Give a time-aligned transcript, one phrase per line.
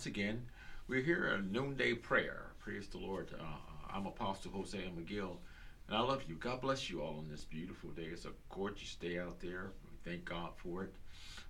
[0.00, 0.40] once again.
[0.88, 2.52] We're here at noonday prayer.
[2.58, 3.28] Praise the Lord.
[3.38, 3.44] Uh,
[3.94, 5.36] I'm Apostle Hosea McGill,
[5.86, 6.36] and I love you.
[6.36, 8.06] God bless you all on this beautiful day.
[8.10, 9.72] It's a gorgeous day out there.
[9.84, 10.94] We thank God for it.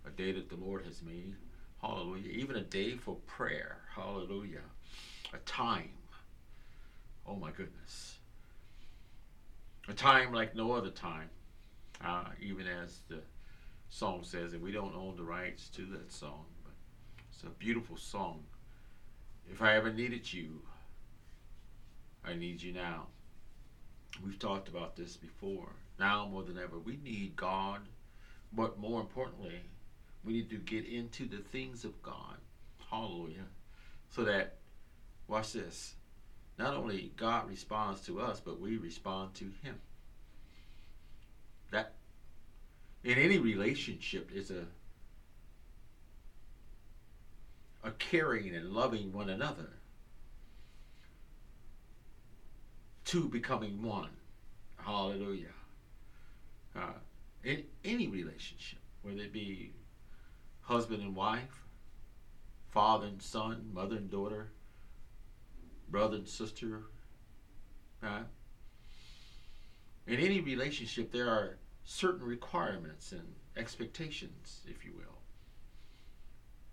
[0.04, 1.36] A day that the Lord has made.
[1.80, 2.28] Hallelujah.
[2.28, 3.76] Even a day for prayer.
[3.94, 4.64] Hallelujah.
[5.32, 5.92] A time.
[7.28, 8.18] Oh my goodness.
[9.88, 11.30] A time like no other time.
[12.04, 13.20] Uh, even as the
[13.90, 16.46] song says, and we don't own the rights to that song,
[17.40, 18.42] it's a beautiful song.
[19.50, 20.60] If I ever needed you,
[22.22, 23.06] I need you now.
[24.22, 25.70] We've talked about this before.
[25.98, 27.80] Now more than ever, we need God,
[28.52, 29.58] but more importantly,
[30.22, 32.36] we need to get into the things of God.
[32.90, 33.46] Hallelujah.
[34.10, 34.56] So that,
[35.26, 35.94] watch this,
[36.58, 39.80] not only God responds to us, but we respond to Him.
[41.70, 41.94] That
[43.02, 44.66] in any relationship is a
[47.82, 49.70] a caring and loving one another
[53.04, 54.10] two becoming one.
[54.76, 55.48] Hallelujah.
[56.76, 56.92] Uh,
[57.42, 59.72] in any relationship whether it be
[60.60, 61.64] husband and wife
[62.68, 64.52] father and son mother and daughter
[65.88, 66.82] brother and sister
[68.02, 68.20] uh,
[70.06, 73.22] in any relationship there are certain requirements and
[73.56, 75.19] expectations, if you will,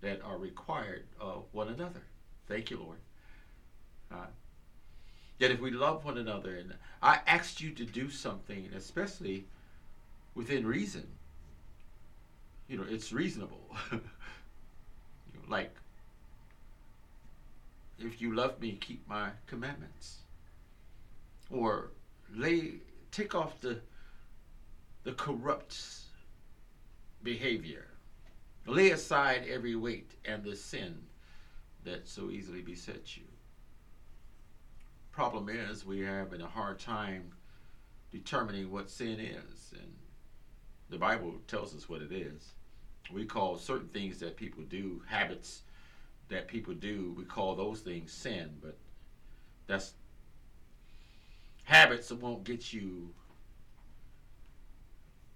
[0.02, 2.02] that are required of one another.
[2.48, 3.00] Thank you, Lord.
[4.12, 4.28] Uh,
[5.40, 9.46] yet if we love one another, and I asked you to do something, especially
[10.36, 11.08] within reason,
[12.68, 13.76] you know, it's reasonable.
[13.92, 14.00] you
[15.34, 15.74] know, like,
[18.00, 20.18] if you love me, keep my commandments.
[21.50, 21.92] Or
[22.36, 22.74] lay,
[23.12, 23.80] take off the
[25.08, 25.80] the corrupt
[27.24, 27.88] behavior.
[28.68, 30.98] Lay aside every weight and the sin
[31.86, 33.24] that so easily besets you.
[35.14, 37.32] Problem is, we have a hard time
[38.12, 39.94] determining what sin is, and
[40.90, 42.52] the Bible tells us what it is.
[43.12, 45.62] We call certain things that people do, habits
[46.28, 48.78] that people do, we call those things sin, but
[49.66, 49.94] that's
[51.64, 53.10] habits that won't get you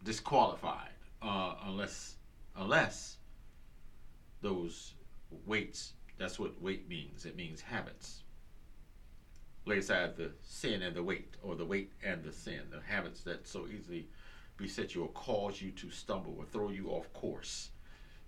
[0.03, 0.91] disqualified
[1.21, 2.15] uh, unless
[2.57, 3.17] unless
[4.41, 4.93] those
[5.45, 5.93] weights.
[6.17, 7.25] That's what weight means.
[7.25, 8.23] It means habits.
[9.65, 12.61] Lay aside the sin and the weight or the weight and the sin.
[12.71, 14.07] The habits that so easily
[14.57, 17.69] beset you or cause you to stumble or throw you off course.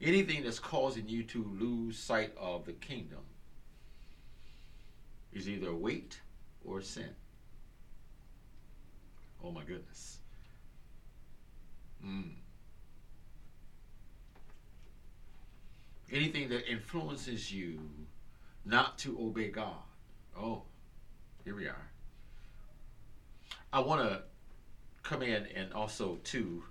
[0.01, 3.21] Anything that's causing you to lose sight of the kingdom
[5.31, 6.19] is either weight
[6.65, 7.15] or sin.
[9.43, 10.19] Oh my goodness.
[12.05, 12.31] Mm.
[16.13, 17.79] Anything that influences you
[18.63, 19.81] not to obey God.
[20.39, 20.61] Oh,
[21.43, 21.89] here we are.
[23.73, 24.21] I want to
[25.01, 26.63] come in and also to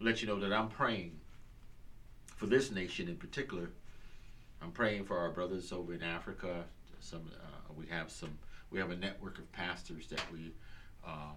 [0.00, 1.20] let you know that I'm praying
[2.36, 3.70] for this nation in particular.
[4.60, 6.64] I'm praying for our brothers over in Africa.
[6.98, 8.36] Some uh, we have some
[8.70, 10.52] we have a network of pastors that we
[11.06, 11.32] uh,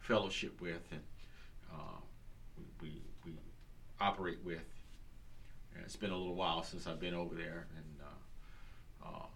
[0.00, 1.00] fellowship with and.
[1.72, 2.00] Uh,
[2.58, 3.32] we, we, we
[4.00, 4.58] operate with.
[5.74, 9.26] And it's been a little while since I've been over there, and uh, uh,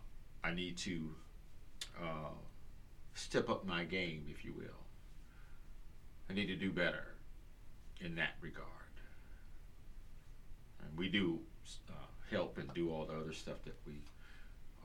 [0.44, 1.10] I need to
[2.00, 2.34] uh,
[3.14, 4.84] step up my game, if you will.
[6.28, 7.14] I need to do better
[8.00, 8.66] in that regard.
[10.80, 11.40] And we do
[11.88, 11.92] uh,
[12.30, 13.94] help and do all the other stuff that we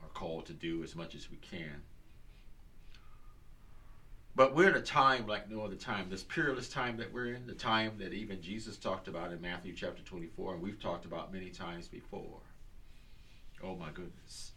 [0.02, 1.82] are called to do as much as we can.
[4.34, 6.08] But we're in a time like no other time.
[6.08, 9.74] This peerless time that we're in, the time that even Jesus talked about in Matthew
[9.74, 12.40] chapter 24, and we've talked about many times before.
[13.62, 14.52] Oh my goodness.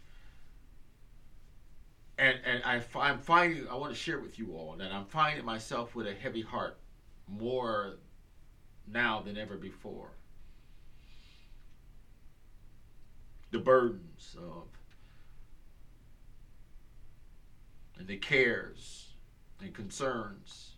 [2.18, 5.44] And and I, I'm finding, I want to share with you all that I'm finding
[5.44, 6.78] myself with a heavy heart
[7.28, 7.98] more
[8.88, 10.12] now than ever before.
[13.52, 14.68] The burdens of
[17.98, 19.05] and the cares
[19.62, 20.72] and concerns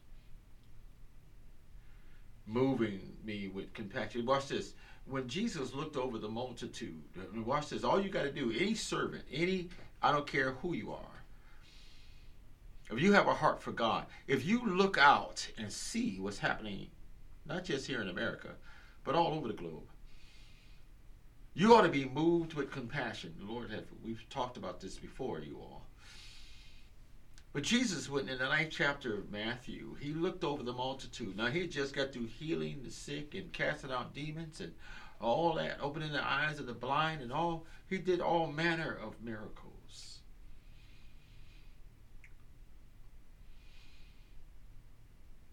[2.45, 4.25] moving me with compassion.
[4.25, 4.73] Watch this.
[5.05, 7.01] When Jesus looked over the multitude,
[7.45, 7.83] watch this.
[7.83, 9.69] All you got to do, any servant, any,
[10.01, 11.23] I don't care who you are,
[12.89, 16.87] if you have a heart for God, if you look out and see what's happening,
[17.45, 18.49] not just here in America,
[19.03, 19.89] but all over the globe,
[21.53, 23.33] you ought to be moved with compassion.
[23.39, 25.76] The Lord had, we've talked about this before, you all.
[27.57, 29.95] But Jesus in the ninth chapter of Matthew.
[29.99, 31.35] He looked over the multitude.
[31.35, 34.73] Now he just got through healing the sick and casting out demons and
[35.19, 37.65] all that, opening the eyes of the blind and all.
[37.89, 40.19] He did all manner of miracles.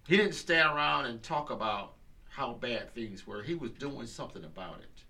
[0.07, 1.95] He didn't stand around and talk about
[2.29, 3.43] how bad things were.
[3.43, 5.05] He was doing something about it.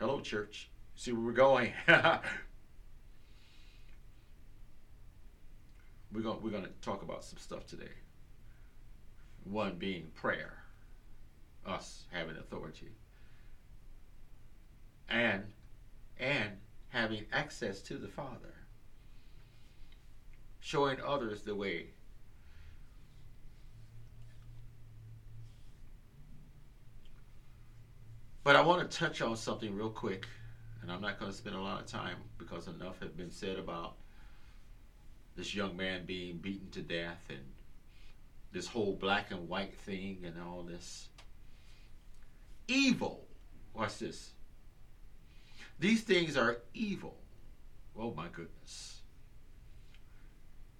[0.00, 0.68] Hello, church.
[0.96, 1.72] See where we're going.
[6.12, 7.92] we're going we're going to talk about some stuff today.
[9.44, 10.58] One being prayer,
[11.66, 12.92] us having authority,
[15.08, 15.44] and
[16.18, 16.50] and
[16.90, 18.54] having access to the Father,
[20.60, 21.86] showing others the way.
[28.44, 30.26] But I want to touch on something real quick,
[30.82, 33.56] and I'm not going to spend a lot of time because enough has been said
[33.56, 33.94] about
[35.36, 37.40] this young man being beaten to death and
[38.52, 41.08] this whole black and white thing and all this.
[42.68, 43.26] Evil.
[43.74, 44.30] Watch this.
[45.78, 47.16] These things are evil.
[47.98, 49.00] Oh my goodness.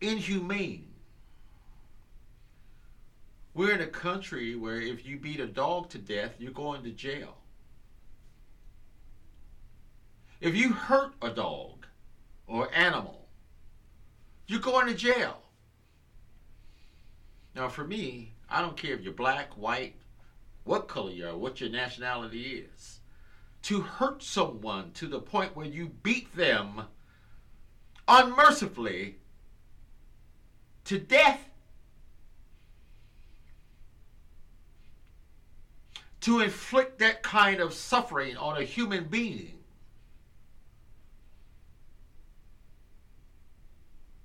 [0.00, 0.88] Inhumane.
[3.54, 6.90] We're in a country where if you beat a dog to death, you're going to
[6.90, 7.36] jail.
[10.40, 11.86] If you hurt a dog
[12.46, 13.21] or animal,
[14.46, 15.42] you're going to jail.
[17.54, 19.96] Now, for me, I don't care if you're black, white,
[20.64, 23.00] what color you are, what your nationality is.
[23.62, 26.82] To hurt someone to the point where you beat them
[28.08, 29.16] unmercifully
[30.84, 31.40] to death,
[36.22, 39.61] to inflict that kind of suffering on a human being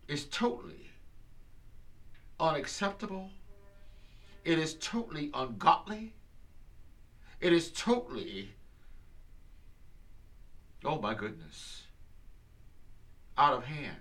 [0.07, 0.89] is totally
[2.39, 3.29] unacceptable.
[4.45, 6.13] It is totally ungodly.
[7.39, 8.51] It is totally,
[10.83, 11.83] oh my goodness,
[13.37, 13.97] out of hand.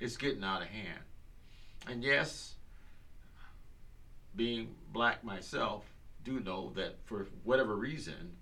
[0.00, 1.00] It's getting out of hand.
[1.86, 2.54] And yes,
[4.34, 5.84] being black myself,
[6.24, 8.36] do know that for whatever reason,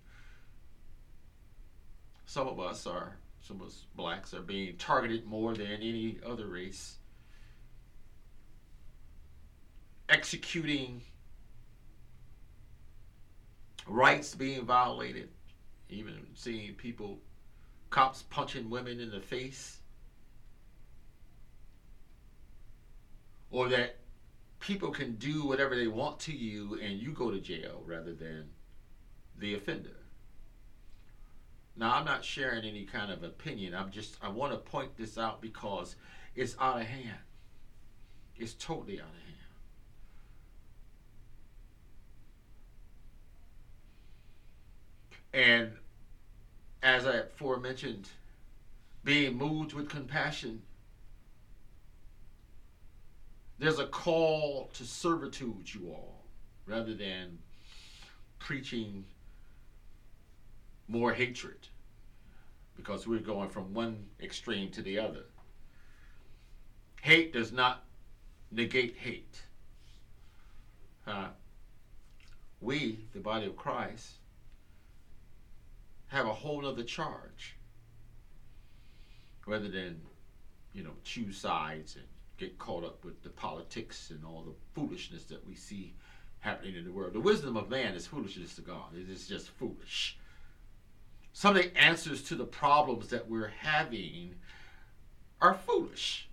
[2.27, 3.17] some of us are
[3.49, 6.99] some of us blacks are being targeted more than any other race.
[10.11, 11.01] Executing
[13.87, 15.31] rights being violated,
[15.89, 17.19] even seeing people,
[17.89, 19.79] cops punching women in the face,
[23.51, 23.97] or that
[24.61, 28.45] people can do whatever they want to you and you go to jail rather than
[29.39, 29.98] the offender.
[31.79, 33.73] Now, I'm not sharing any kind of opinion.
[33.73, 35.95] I'm just, I want to point this out because
[36.35, 37.19] it's out of hand.
[38.37, 39.13] It's totally out of
[45.33, 45.71] hand.
[45.71, 45.73] And
[46.83, 48.09] as I aforementioned,
[49.05, 50.63] being moved with compassion,
[53.61, 56.25] there's a call to servitude, you all,
[56.67, 57.39] rather than
[58.41, 59.05] preaching
[60.89, 61.69] more hatred
[62.77, 65.25] because we're going from one extreme to the other.
[67.03, 67.85] Hate does not
[68.51, 69.43] negate hate.
[71.07, 71.29] Uh,
[72.61, 74.15] we, the body of Christ,
[76.09, 77.57] have a whole other charge
[79.47, 80.01] rather than,
[80.73, 82.05] you know, choose sides and
[82.37, 85.95] get caught up with the politics and all the foolishness that we see
[86.41, 87.13] happening in the world.
[87.13, 88.95] The wisdom of man is foolishness to God.
[88.95, 90.18] It is just foolish.
[91.39, 94.35] Some of the answers to the problems that we're having
[95.41, 96.29] are foolish.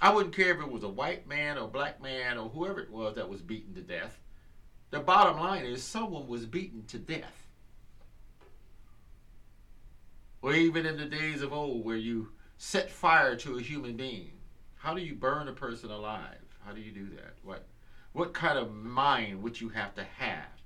[0.00, 2.90] I wouldn't care if it was a white man or black man or whoever it
[2.90, 4.18] was that was beaten to death.
[4.88, 7.46] The bottom line is someone was beaten to death.
[10.40, 14.30] Or even in the days of old where you set fire to a human being.
[14.76, 16.38] How do you burn a person alive?
[16.64, 17.34] How do you do that?
[17.42, 17.66] What
[18.12, 20.57] what kind of mind would you have to have?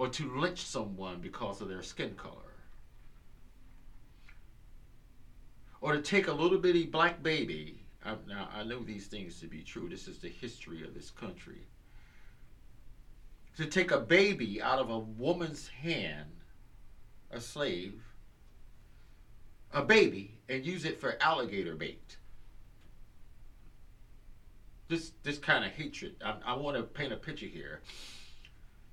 [0.00, 2.54] Or to lynch someone because of their skin color?
[5.82, 7.82] Or to take a little bitty black baby.
[8.02, 9.90] I, now, I know these things to be true.
[9.90, 11.66] This is the history of this country.
[13.58, 16.30] To take a baby out of a woman's hand,
[17.30, 18.00] a slave,
[19.74, 22.16] a baby, and use it for alligator bait
[24.88, 26.16] this this kind of hatred.
[26.24, 27.82] I, I want to paint a picture here.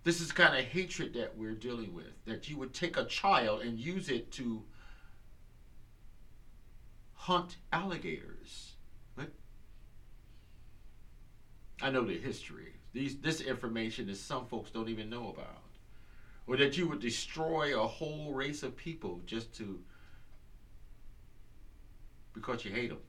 [0.07, 2.23] This is kind of hatred that we're dealing with.
[2.23, 4.63] That you would take a child and use it to
[7.13, 8.75] hunt alligators.
[9.17, 9.31] But
[11.81, 12.75] I know the history.
[12.93, 15.63] These this information is some folks don't even know about.
[16.47, 19.77] Or that you would destroy a whole race of people just to
[22.33, 23.01] because you hate them.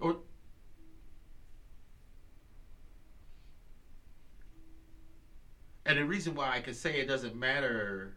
[0.00, 0.16] Or
[5.84, 8.14] and the reason why I can say it doesn't matter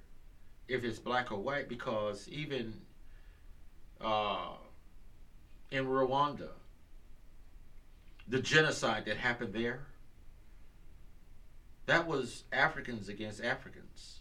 [0.68, 2.74] if it's black or white because even
[4.02, 4.54] uh,
[5.72, 6.50] in Rwanda,
[8.28, 9.86] the genocide that happened there,
[11.86, 14.20] that was Africans against Africans.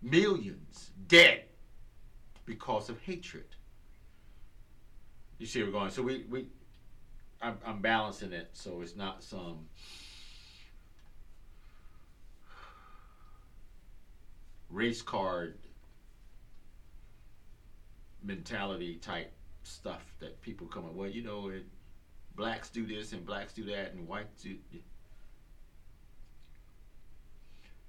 [0.00, 1.44] Millions dead
[2.44, 3.46] because of hatred.
[5.38, 5.90] You see, we're going.
[5.90, 6.46] So we we,
[7.42, 9.66] I'm, I'm balancing it so it's not some.
[14.74, 15.54] Race card
[18.22, 20.94] mentality type stuff that people come up.
[20.94, 21.64] Well, you know, it,
[22.34, 24.56] blacks do this and blacks do that and whites do.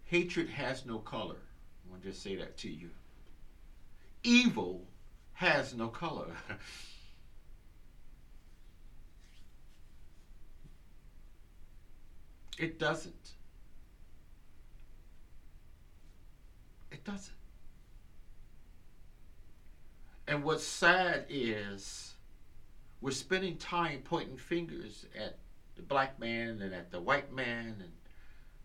[0.03, 1.37] Hatred has no color.
[1.85, 2.89] I want to just say that to you.
[4.23, 4.85] Evil
[5.33, 6.27] has no color.
[12.57, 13.34] It doesn't.
[16.95, 17.35] It doesn't.
[20.29, 22.13] And what's sad is
[23.01, 25.37] we're spending time pointing fingers at
[25.75, 27.91] the black man and at the white man and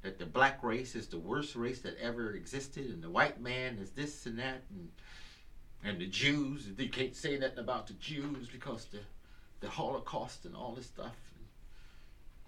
[0.02, 3.78] that the black race is the worst race that ever existed and the white man
[3.82, 4.88] is this and that and
[5.82, 9.00] and the Jews you can't say nothing about the Jews because the
[9.58, 11.16] the Holocaust and all this stuff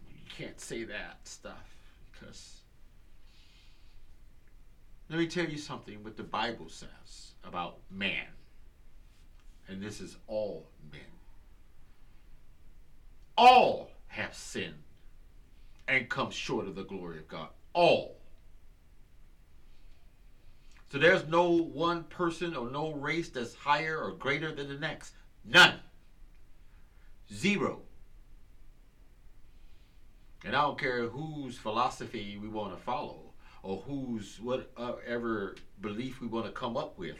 [0.08, 1.74] you can't say that stuff
[2.12, 2.62] because
[5.09, 8.26] let me tell you something what the Bible says about man.
[9.68, 11.00] And this is all men.
[13.37, 14.82] All have sinned
[15.88, 17.49] and come short of the glory of God.
[17.73, 18.16] All.
[20.90, 25.14] So there's no one person or no race that's higher or greater than the next.
[25.44, 25.80] None.
[27.32, 27.80] Zero.
[30.44, 33.21] And I don't care whose philosophy we want to follow
[33.62, 37.16] or whose whatever belief we want to come up with.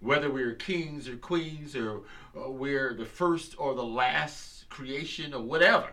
[0.00, 2.00] Whether we're kings or queens or,
[2.34, 5.90] or we're the first or the last creation or whatever.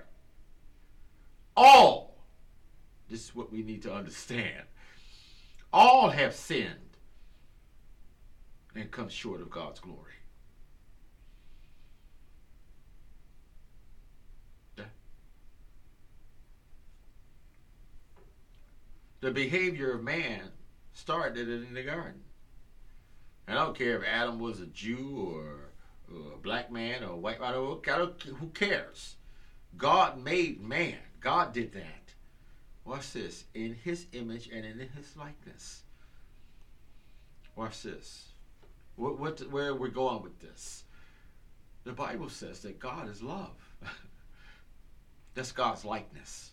[1.57, 2.15] All,
[3.09, 4.63] this is what we need to understand.
[5.73, 6.97] All have sinned
[8.75, 10.13] and come short of God's glory.
[19.19, 20.41] The behavior of man
[20.93, 22.21] started in the garden.
[23.47, 25.71] I don't care if Adam was a Jew or,
[26.13, 27.53] or a black man or a white man.
[27.53, 29.15] Who cares?
[29.77, 30.97] God made man.
[31.21, 32.13] God did that.
[32.83, 33.45] Watch this.
[33.53, 35.83] In his image and in his likeness.
[37.55, 38.25] Watch this.
[38.95, 40.83] What, what, where we're going with this?
[41.83, 43.55] The Bible says that God is love.
[45.35, 46.51] That's God's likeness.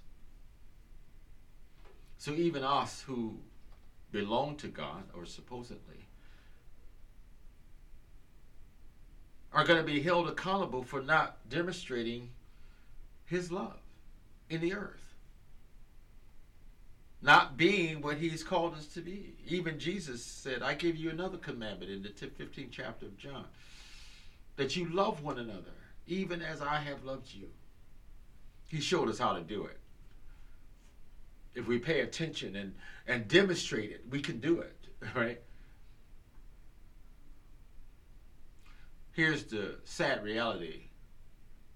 [2.24, 3.36] So even us who
[4.10, 6.06] belong to God, or supposedly,
[9.52, 12.30] are going to be held accountable for not demonstrating
[13.26, 13.76] His love
[14.48, 15.14] in the earth.
[17.20, 19.34] Not being what He's called us to be.
[19.46, 23.44] Even Jesus said, I give you another commandment in the 15th chapter of John.
[24.56, 25.76] that you love one another,
[26.06, 27.48] even as I have loved you.
[28.68, 29.78] He showed us how to do it.
[31.54, 32.74] If we pay attention and,
[33.06, 34.76] and demonstrate it, we can do it,
[35.14, 35.40] right?
[39.12, 40.88] Here's the sad reality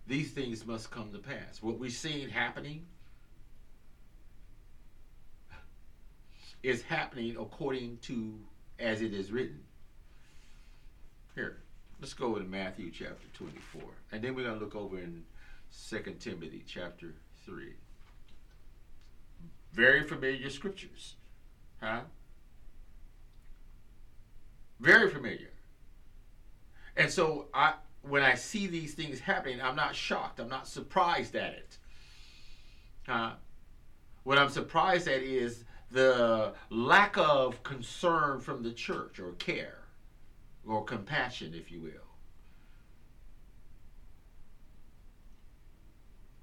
[0.09, 1.63] these things must come to pass.
[1.63, 2.87] What we're seeing happening
[6.63, 8.41] is happening according to
[8.79, 9.61] as it is written.
[11.35, 11.59] Here,
[12.01, 13.83] let's go to Matthew chapter 24.
[14.13, 15.25] And then we're going to look over in
[15.89, 17.75] 2 Timothy chapter 3.
[19.73, 21.17] Very familiar scriptures.
[21.81, 22.01] Huh?
[24.81, 25.51] Very familiar.
[26.97, 30.41] And so I when I see these things happening, I'm not shocked.
[30.41, 31.79] I'm not surprised at it.
[33.07, 33.33] Uh,
[34.25, 39.79] what I'm surprised at is the lack of concern from the church or care
[40.67, 42.08] or compassion, if you will.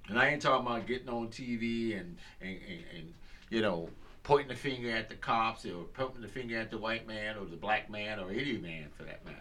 [0.09, 3.13] And I ain't talking about getting on TV and, and, and, and
[3.49, 3.89] you know,
[4.23, 7.45] pointing the finger at the cops or pointing the finger at the white man or
[7.45, 9.37] the black man or any man for that matter.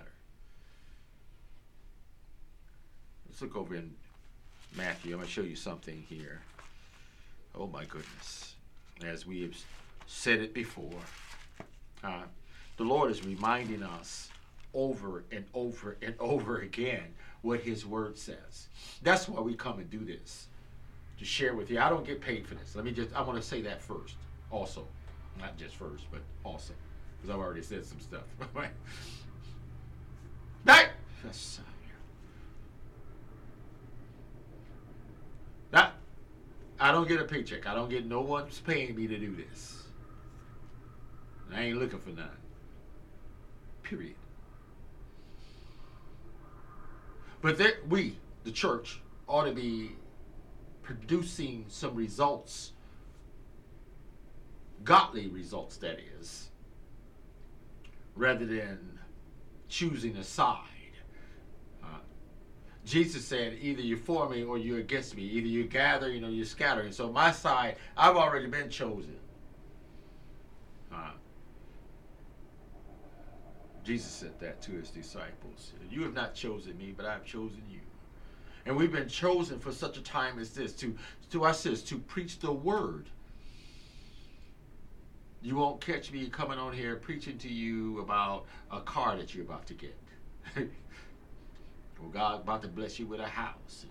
[3.29, 3.93] Let's look over in
[4.77, 5.13] Matthew.
[5.13, 6.41] I'm going to show you something here.
[7.55, 8.55] Oh my goodness.
[9.05, 9.57] As we have
[10.07, 11.01] said it before,
[12.03, 12.23] uh,
[12.77, 14.29] the Lord is reminding us
[14.73, 18.69] over and over and over again what His Word says.
[19.03, 20.49] That's why we come and do this
[21.25, 21.81] to share with you.
[21.81, 22.77] I don't get paid for this.
[22.77, 24.17] Let me just, I want to say that first,
[24.51, 24.87] also.
[25.41, 26.75] Not just first, but also.
[27.17, 28.25] Because I've already said some stuff.
[28.55, 28.71] right?
[31.25, 31.61] Yes.
[35.71, 35.93] That
[36.79, 37.67] I don't get a paycheck.
[37.67, 39.83] I don't get no one's paying me to do this.
[41.53, 42.29] I ain't looking for none.
[43.83, 44.15] Period.
[47.43, 49.93] But that we, the church, ought to be
[50.85, 52.73] producing some results,
[54.85, 56.51] godly results, that is,
[58.15, 59.01] rather than
[59.69, 60.61] choosing a side.
[62.85, 65.23] Jesus said, either you're for me or you're against me.
[65.23, 66.93] Either you gather, you know, you're scattering.
[66.93, 69.17] So my side, I've already been chosen.
[70.93, 71.13] Uh,
[73.83, 75.73] Jesus said that to his disciples.
[75.91, 77.81] You have not chosen me, but I have chosen you.
[78.67, 80.97] And we've been chosen for such a time as this to,
[81.31, 83.11] to us is to preach the word.
[85.43, 89.45] You won't catch me coming on here preaching to you about a car that you're
[89.45, 89.99] about to get.
[92.01, 93.87] Well, God about to bless you with a house.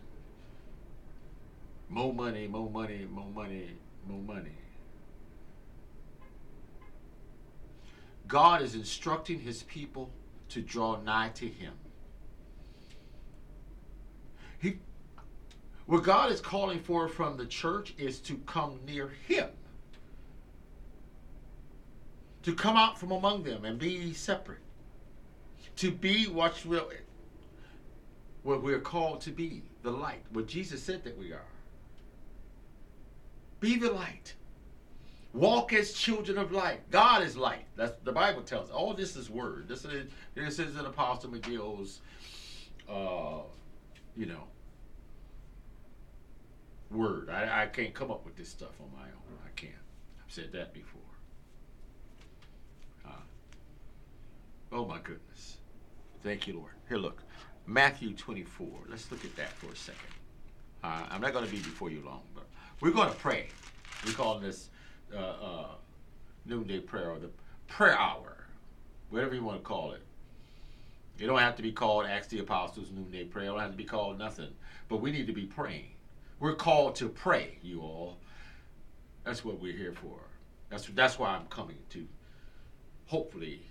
[1.89, 3.71] More money, more money, more money,
[4.07, 4.57] more money.
[8.27, 10.11] God is instructing his people
[10.49, 11.73] to draw nigh to him.
[14.63, 14.77] He,
[15.85, 19.49] what God is calling for from the church is to come near him.
[22.43, 24.59] To come out from among them and be separate.
[25.77, 26.89] To be what will
[28.43, 31.45] what we're called to be the light, what Jesus said that we are.
[33.59, 34.33] Be the light.
[35.33, 36.89] Walk as children of light.
[36.91, 37.65] God is light.
[37.75, 38.69] That's the Bible tells.
[38.69, 39.67] All this is word.
[39.67, 42.01] This is this is an Apostle McGill's,
[42.87, 43.39] uh,
[44.15, 44.43] you know,
[46.93, 47.29] word.
[47.29, 49.37] I, I can't come up with this stuff on my own.
[49.45, 49.73] I can't.
[50.25, 51.01] I've said that before.
[53.05, 53.21] Uh,
[54.71, 55.57] oh my goodness.
[56.23, 56.71] Thank you, Lord.
[56.87, 57.23] Here, look.
[57.65, 58.67] Matthew 24.
[58.89, 60.01] Let's look at that for a second.
[60.83, 62.45] Uh, I'm not going to be before you long, but
[62.81, 63.47] we're going to pray.
[64.05, 64.69] We call this
[65.15, 65.67] uh, uh,
[66.45, 67.29] noonday prayer or the
[67.67, 68.47] prayer hour,
[69.09, 70.01] whatever you want to call it.
[71.19, 73.45] It don't have to be called Acts the Apostles noonday prayer.
[73.45, 74.49] It don't have to be called nothing.
[74.89, 75.91] But we need to be praying.
[76.39, 78.17] We're called to pray, you all.
[79.23, 80.19] That's what we're here for.
[80.69, 82.07] That's that's why I'm coming to.
[83.05, 83.61] Hopefully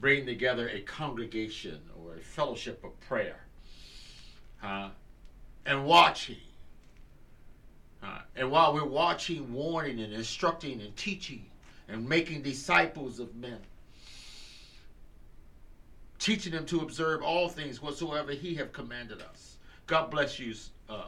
[0.00, 3.40] bring together a congregation or a fellowship of prayer
[4.62, 4.90] uh,
[5.66, 6.36] and watching.
[8.34, 11.44] And while we're watching, warning, and instructing, and teaching,
[11.88, 13.58] and making disciples of men,
[16.18, 19.58] teaching them to observe all things whatsoever He have commanded us.
[19.86, 20.54] God bless you,
[20.88, 21.04] uh,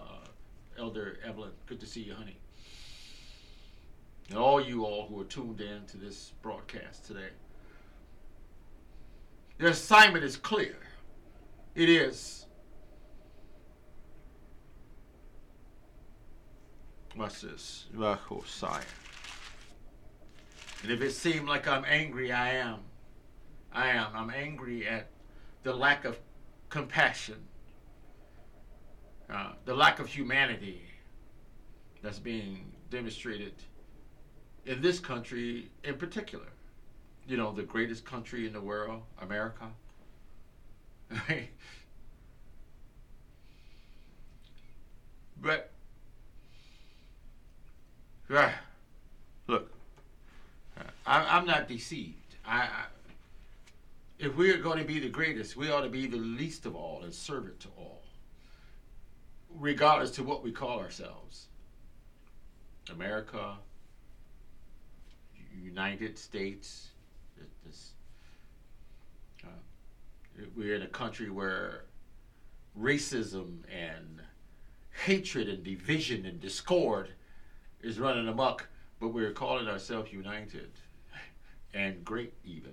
[0.79, 1.53] Elder Evelyn.
[1.67, 2.39] Good to see you, honey.
[4.29, 7.29] And all you all who are tuned in to this broadcast today.
[9.59, 10.77] Their assignment is clear.
[11.75, 12.47] It is.
[17.15, 17.87] What's this?
[17.97, 18.81] Josiah.
[20.83, 22.81] And if it seemed like I'm angry, I am.
[23.73, 24.09] I am.
[24.15, 25.09] I'm angry at
[25.63, 26.19] the lack of
[26.69, 27.37] compassion,
[29.35, 30.81] uh, the lack of humanity
[32.03, 33.55] that's being demonstrated
[34.65, 36.47] in this country in particular.
[37.27, 39.67] You know, the greatest country in the world, America.
[45.43, 45.71] but,
[48.33, 48.51] uh,
[49.49, 49.73] look,
[51.07, 52.37] I, I'm not deceived.
[52.47, 52.85] I, I
[54.19, 57.03] if we're going to be the greatest, we ought to be the least of all
[57.03, 58.04] and servant to all,
[59.59, 61.47] regardless to what we call ourselves.
[62.91, 63.57] America,
[65.63, 66.89] United States,
[67.65, 67.93] this,
[69.45, 69.49] uh,
[70.57, 71.85] we're in a country where
[72.79, 74.21] racism and
[75.05, 77.09] hatred and division and discord
[77.83, 78.69] is running amok,
[79.01, 80.71] but we're calling ourselves united
[81.75, 82.73] and great even.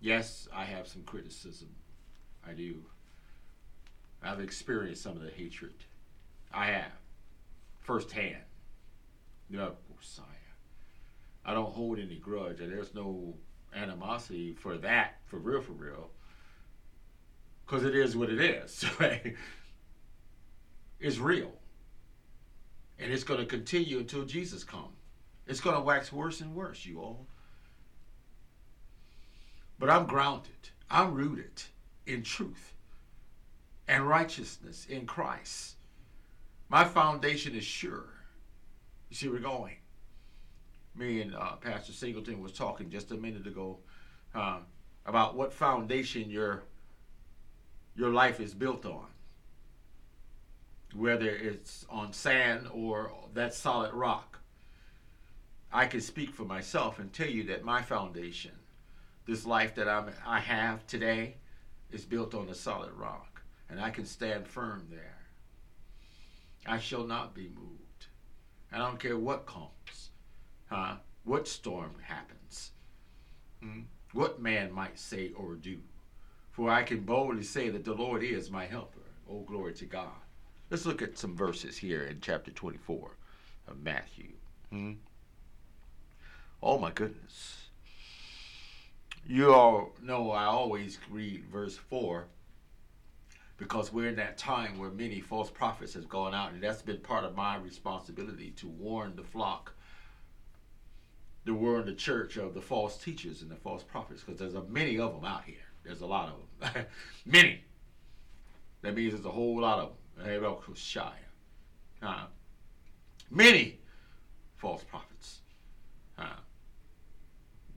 [0.00, 1.68] Yes, I have some criticism.
[2.46, 2.82] I do.
[4.22, 5.74] I've experienced some of the hatred.
[6.52, 6.92] I have.
[7.80, 8.42] Firsthand.
[9.48, 10.24] No, Messiah.
[11.44, 13.34] I don't hold any grudge, and there's no
[13.74, 16.10] animosity for that, for real, for real.
[17.64, 18.84] Because it is what it is.
[19.00, 19.34] Right?
[20.98, 21.52] It's real.
[22.98, 24.94] And it's going to continue until Jesus comes.
[25.46, 27.26] It's going to wax worse and worse, you all.
[29.78, 31.62] But I'm grounded, I'm rooted
[32.06, 32.74] in truth
[33.90, 35.74] and righteousness in Christ.
[36.68, 38.06] My foundation is sure.
[39.08, 39.74] You see, we're going.
[40.94, 43.78] Me and uh, Pastor Singleton was talking just a minute ago
[44.32, 44.58] uh,
[45.06, 46.62] about what foundation your
[47.96, 49.06] your life is built on,
[50.94, 54.38] whether it's on sand or that solid rock.
[55.72, 58.52] I can speak for myself and tell you that my foundation
[59.26, 61.36] this life that I'm, I have today
[61.90, 63.29] is built on a solid rock,
[63.70, 65.18] and I can stand firm there.
[66.66, 68.06] I shall not be moved.
[68.72, 70.10] I don't care what comes,
[70.68, 70.96] huh?
[71.24, 72.72] what storm happens,
[73.62, 73.80] hmm?
[74.12, 75.78] what man might say or do.
[76.52, 79.00] For I can boldly say that the Lord is my helper.
[79.28, 80.08] Oh, glory to God.
[80.68, 83.16] Let's look at some verses here in chapter 24
[83.68, 84.30] of Matthew.
[84.70, 84.92] Hmm?
[86.62, 87.68] Oh, my goodness.
[89.26, 92.26] You all know I always read verse 4
[93.60, 96.96] because we're in that time where many false prophets have gone out, and that's been
[96.96, 99.74] part of my responsibility to warn the flock,
[101.44, 104.62] to warn the church of the false teachers and the false prophets, because there's a,
[104.62, 105.56] many of them out here.
[105.84, 106.86] There's a lot of them.
[107.26, 107.62] many.
[108.80, 110.74] That means there's a whole lot of them.
[110.74, 111.12] Shy.
[112.02, 112.24] Uh,
[113.30, 113.78] many
[114.56, 115.40] false prophets.
[116.18, 116.24] Uh,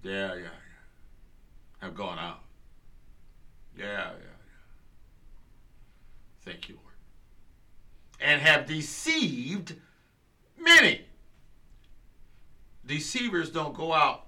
[0.01, 0.47] yeah, yeah
[1.83, 2.39] have gone out.
[3.77, 4.32] Yeah, yeah, yeah.
[6.45, 6.93] Thank you, Lord.
[8.19, 9.75] And have deceived
[10.57, 11.01] many.
[12.85, 14.25] Deceivers don't go out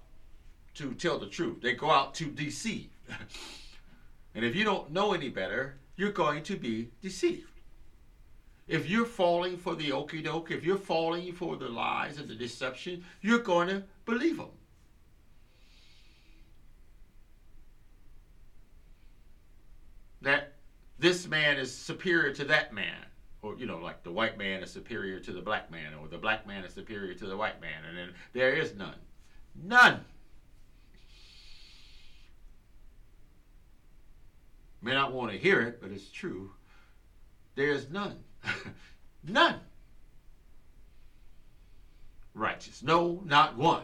[0.75, 2.89] to tell the truth, they go out to deceive.
[4.35, 7.47] and if you don't know any better, you're going to be deceived.
[8.67, 12.35] If you're falling for the okey doke, if you're falling for the lies and the
[12.35, 14.49] deception, you're going to believe them.
[20.25, 20.54] that
[21.05, 22.97] this man is superior to that man.
[23.43, 26.17] Or, you know, like the white man is superior to the black man, or the
[26.17, 28.95] black man is superior to the white man, and then there is none.
[29.63, 30.03] None.
[34.81, 36.49] May not want to hear it, but it's true.
[37.53, 38.17] There is none.
[39.23, 39.59] none.
[42.33, 42.81] Righteous.
[42.81, 43.83] No, not one.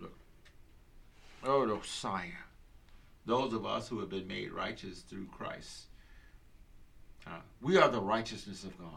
[0.00, 0.14] Look.
[1.42, 2.47] Oh, Josiah
[3.28, 5.84] those of us who have been made righteous through Christ.
[7.26, 8.88] Uh, we are the righteousness of God.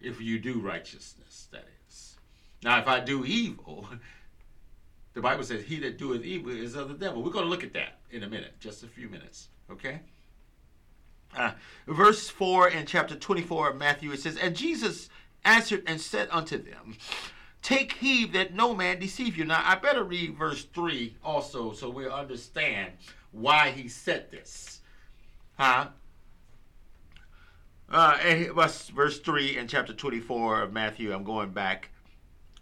[0.00, 2.16] If you do righteousness, that is.
[2.64, 3.86] Now, if I do evil,
[5.12, 7.22] the Bible says, He that doeth evil is of the devil.
[7.22, 10.00] We're going to look at that in a minute, just a few minutes, okay?
[11.36, 11.52] Uh,
[11.86, 15.10] verse 4 in chapter 24 of Matthew, it says, And Jesus
[15.44, 16.96] answered and said unto them,
[17.66, 19.44] Take heed that no man deceive you.
[19.44, 22.92] Now, I better read verse 3 also so we'll understand
[23.32, 24.82] why he said this.
[25.58, 25.88] Huh?
[27.90, 31.12] Uh, and verse 3 in chapter 24 of Matthew.
[31.12, 31.90] I'm going back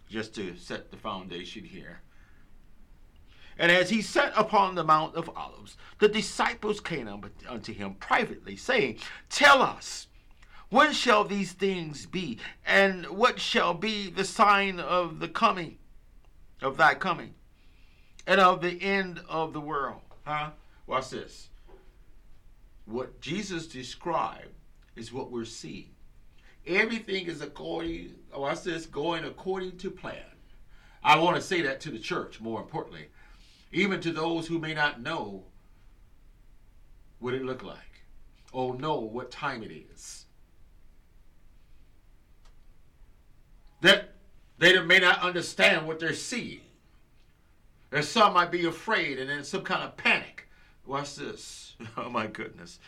[0.09, 2.01] just to set the foundation here.
[3.59, 7.07] And as he sat upon the Mount of Olives, the disciples came
[7.47, 8.97] unto him privately, saying,
[9.29, 10.07] Tell us,
[10.69, 12.39] when shall these things be?
[12.65, 15.77] And what shall be the sign of the coming,
[16.61, 17.33] of thy coming,
[18.25, 20.01] and of the end of the world?
[20.23, 20.51] Huh?
[20.87, 21.49] Watch this.
[22.85, 24.53] What Jesus described
[24.95, 25.91] is what we're seeing.
[26.67, 30.17] Everything is according, watch this, going according to plan.
[31.03, 33.07] I want to say that to the church, more importantly,
[33.71, 35.43] even to those who may not know
[37.19, 37.77] what it looked like
[38.51, 40.24] or know what time it is.
[43.85, 44.09] That
[44.57, 46.61] they may not understand what they're seeing.
[47.91, 50.47] And some might be afraid and in some kind of panic.
[50.87, 51.75] Watch this.
[51.97, 52.79] Oh my goodness.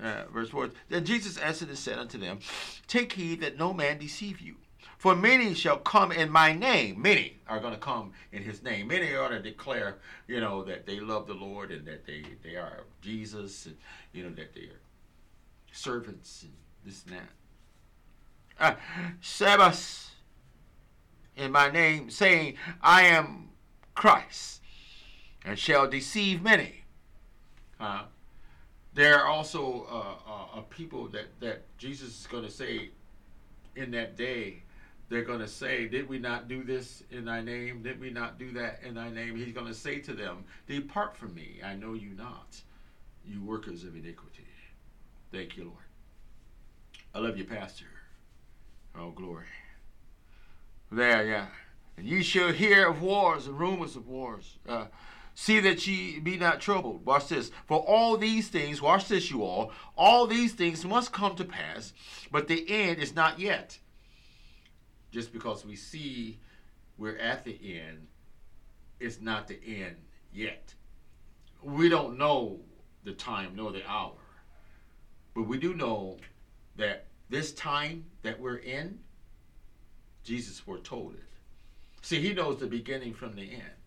[0.00, 2.38] Uh, verse 4 Then Jesus answered and said unto them,
[2.86, 4.54] Take heed that no man deceive you.
[4.96, 7.02] For many shall come in my name.
[7.02, 8.86] Many are going to come in his name.
[8.86, 9.96] Many are to declare,
[10.28, 13.76] you know, that they love the Lord and that they, they are Jesus and,
[14.12, 14.80] you know, that they are
[15.72, 16.52] servants and
[16.84, 17.28] this and that.
[18.60, 18.74] Uh,
[19.20, 20.08] Sabbath
[21.38, 23.50] in my name, saying, I am
[23.94, 24.60] Christ,
[25.44, 26.82] and shall deceive many.
[27.80, 28.02] Uh,
[28.94, 32.90] there are also uh, uh, people that, that Jesus is going to say
[33.76, 34.62] in that day,
[35.08, 37.82] they're going to say, Did we not do this in thy name?
[37.82, 39.36] Did we not do that in thy name?
[39.36, 42.60] He's going to say to them, Depart from me, I know you not,
[43.24, 44.44] you workers of iniquity.
[45.32, 45.76] Thank you, Lord.
[47.14, 47.86] I love you, Pastor.
[48.98, 49.44] Oh, glory.
[50.90, 51.46] There, yeah.
[51.96, 54.58] And ye shall hear of wars and rumors of wars.
[54.68, 54.86] Uh,
[55.34, 57.04] see that ye be not troubled.
[57.04, 57.50] Watch this.
[57.66, 61.92] For all these things, watch this, you all, all these things must come to pass,
[62.30, 63.78] but the end is not yet.
[65.10, 66.38] Just because we see
[66.96, 68.06] we're at the end,
[69.00, 69.96] it's not the end
[70.32, 70.74] yet.
[71.62, 72.60] We don't know
[73.04, 74.18] the time nor the hour,
[75.34, 76.18] but we do know
[76.76, 78.98] that this time that we're in,
[80.28, 81.24] Jesus foretold it.
[82.02, 83.78] See, he knows the beginning from the end.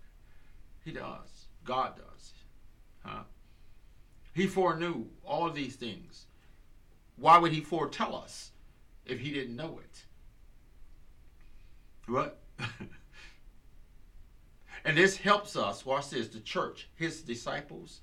[0.83, 1.45] He does.
[1.63, 2.33] God does.
[3.05, 3.23] Huh?
[4.33, 6.25] He foreknew all these things.
[7.17, 8.49] Why would he foretell us
[9.05, 10.03] if he didn't know it?
[12.07, 12.39] What?
[14.83, 18.01] and this helps us, watch this, the church, his disciples,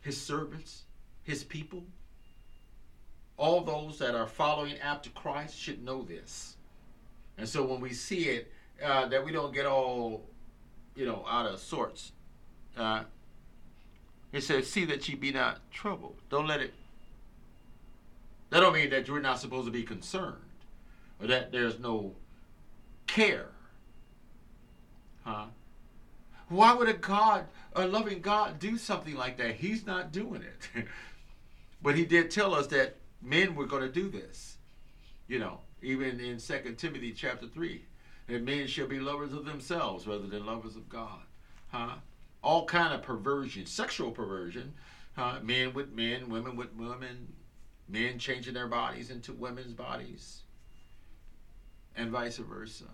[0.00, 0.84] his servants,
[1.24, 1.84] his people,
[3.36, 6.56] all those that are following after Christ should know this.
[7.38, 10.24] And so when we see it, uh, that we don't get all,
[10.94, 12.12] you know, out of sorts.
[12.76, 13.04] Uh,
[14.32, 16.74] it says, "See that ye be not troubled." Don't let it.
[18.50, 20.42] That don't mean that you're not supposed to be concerned,
[21.20, 22.14] or that there's no
[23.06, 23.48] care.
[25.24, 25.46] Huh?
[26.48, 29.54] Why would a God, a loving God, do something like that?
[29.54, 30.86] He's not doing it.
[31.82, 34.58] but He did tell us that men were going to do this.
[35.28, 37.84] You know, even in Second Timothy chapter three,
[38.28, 41.20] that men shall be lovers of themselves rather than lovers of God.
[41.68, 41.94] Huh?
[42.42, 44.74] All kind of perversion, sexual perversion.
[45.14, 45.40] Huh?
[45.42, 47.32] Men with men, women with women,
[47.88, 50.42] men changing their bodies into women's bodies,
[51.96, 52.84] and vice versa.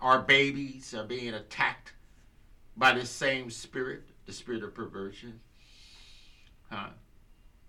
[0.00, 1.92] Our babies are being attacked
[2.76, 5.40] by the same spirit, the spirit of perversion.
[6.70, 6.88] Huh?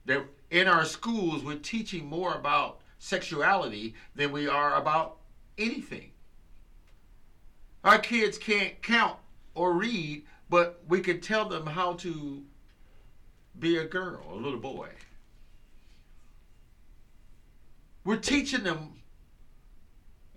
[0.05, 5.17] That in our schools, we're teaching more about sexuality than we are about
[5.57, 6.09] anything.
[7.83, 9.17] Our kids can't count
[9.55, 12.43] or read, but we can tell them how to
[13.59, 14.87] be a girl, a little boy.
[18.05, 19.01] We're teaching them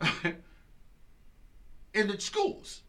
[1.95, 2.81] in the schools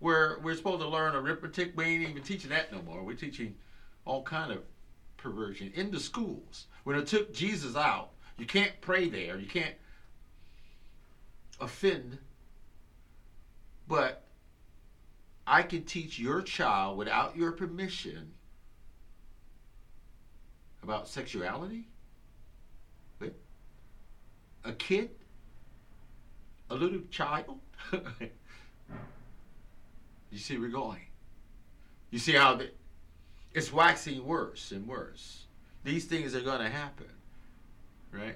[0.00, 1.76] where we're supposed to learn arithmetic.
[1.76, 3.04] We ain't even teaching that no more.
[3.04, 3.54] We're teaching
[4.04, 4.62] all kind of
[5.16, 6.66] perversion in the schools.
[6.86, 9.40] When it took Jesus out, you can't pray there.
[9.40, 9.74] You can't
[11.60, 12.16] offend.
[13.88, 14.22] But
[15.48, 18.30] I can teach your child without your permission
[20.84, 21.88] about sexuality.
[24.64, 25.10] A kid,
[26.70, 27.58] a little child.
[30.30, 31.02] you see, we're going.
[32.12, 32.70] You see how the,
[33.54, 35.45] it's waxing worse and worse.
[35.86, 37.06] These things are going to happen,
[38.10, 38.34] right?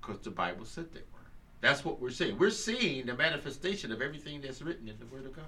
[0.00, 1.20] Because the Bible said they were.
[1.60, 2.38] That's what we're seeing.
[2.38, 5.44] We're seeing the manifestation of everything that's written in the Word of God.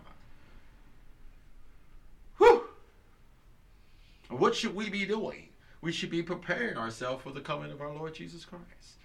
[2.36, 2.64] Whew!
[4.28, 5.48] What should we be doing?
[5.80, 8.98] We should be preparing ourselves for the coming of our Lord Jesus Christ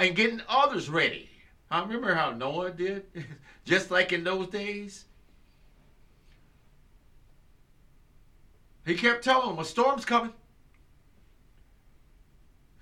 [0.00, 1.30] and getting others ready.
[1.70, 3.04] I remember how Noah did,
[3.64, 5.04] just like in those days.
[8.84, 10.32] He kept telling them, a storm's coming.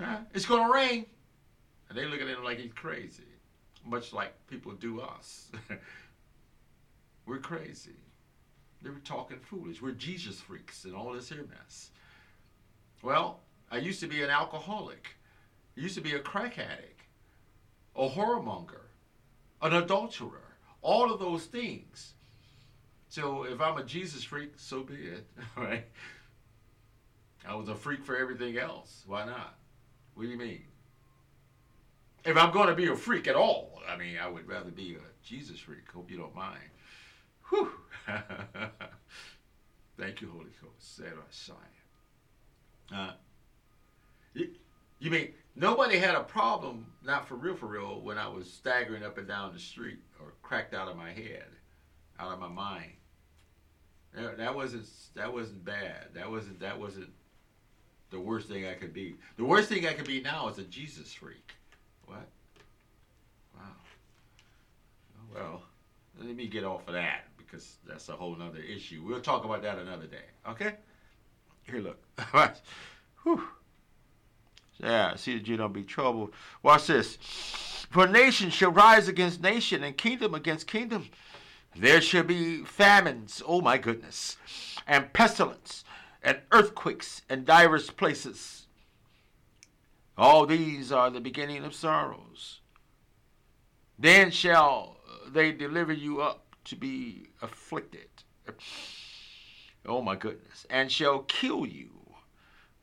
[0.03, 0.19] Huh?
[0.35, 1.07] It's going to rain.
[1.89, 3.23] And they looking at him like he's crazy,
[3.85, 5.51] much like people do us.
[7.27, 7.97] We're crazy.
[8.83, 9.81] They were talking foolish.
[9.81, 11.91] We're Jesus freaks and all this here mess.
[13.03, 15.17] Well, I used to be an alcoholic.
[15.77, 17.01] I used to be a crack addict,
[17.97, 18.87] a whoremonger,
[19.61, 22.15] an adulterer, all of those things.
[23.09, 25.85] So if I'm a Jesus freak, so be it, right?
[27.47, 29.05] I was a freak for everything else.
[29.07, 29.59] Why not?
[30.15, 30.63] What do you mean?
[32.25, 34.95] If I'm going to be a freak at all, I mean, I would rather be
[34.95, 35.91] a Jesus freak.
[35.93, 36.61] Hope you don't mind.
[37.49, 37.71] Whew.
[39.99, 40.97] Thank you, Holy Ghost.
[40.97, 41.23] Sarah
[42.95, 43.13] Uh,
[44.35, 44.49] you,
[44.99, 49.05] you mean nobody had a problem, not for real, for real, when I was staggering
[49.05, 51.47] up and down the street or cracked out of my head,
[52.19, 52.93] out of my mind.
[54.15, 56.09] That, that wasn't that wasn't bad.
[56.15, 57.11] That wasn't that wasn't
[58.13, 59.17] the worst thing I could be.
[59.37, 61.55] The worst thing I could be now is a Jesus freak.
[62.07, 62.29] What?
[63.57, 63.63] Wow.
[65.35, 65.63] Well,
[66.21, 69.03] let me get off of that because that's a whole nother issue.
[69.05, 70.25] We'll talk about that another day.
[70.49, 70.75] Okay?
[71.65, 72.01] Here, look.
[73.23, 73.43] Whew.
[74.79, 76.33] Yeah, see that you don't be troubled.
[76.63, 77.17] Watch this.
[77.91, 81.09] For nation shall rise against nation, and kingdom against kingdom.
[81.75, 84.37] There shall be famines, oh my goodness,
[84.87, 85.85] and pestilence,
[86.23, 88.67] and earthquakes in divers places.
[90.17, 92.61] All these are the beginning of sorrows.
[93.99, 98.09] Then shall they deliver you up to be afflicted.
[99.87, 100.67] Oh my goodness.
[100.71, 101.91] And shall kill you.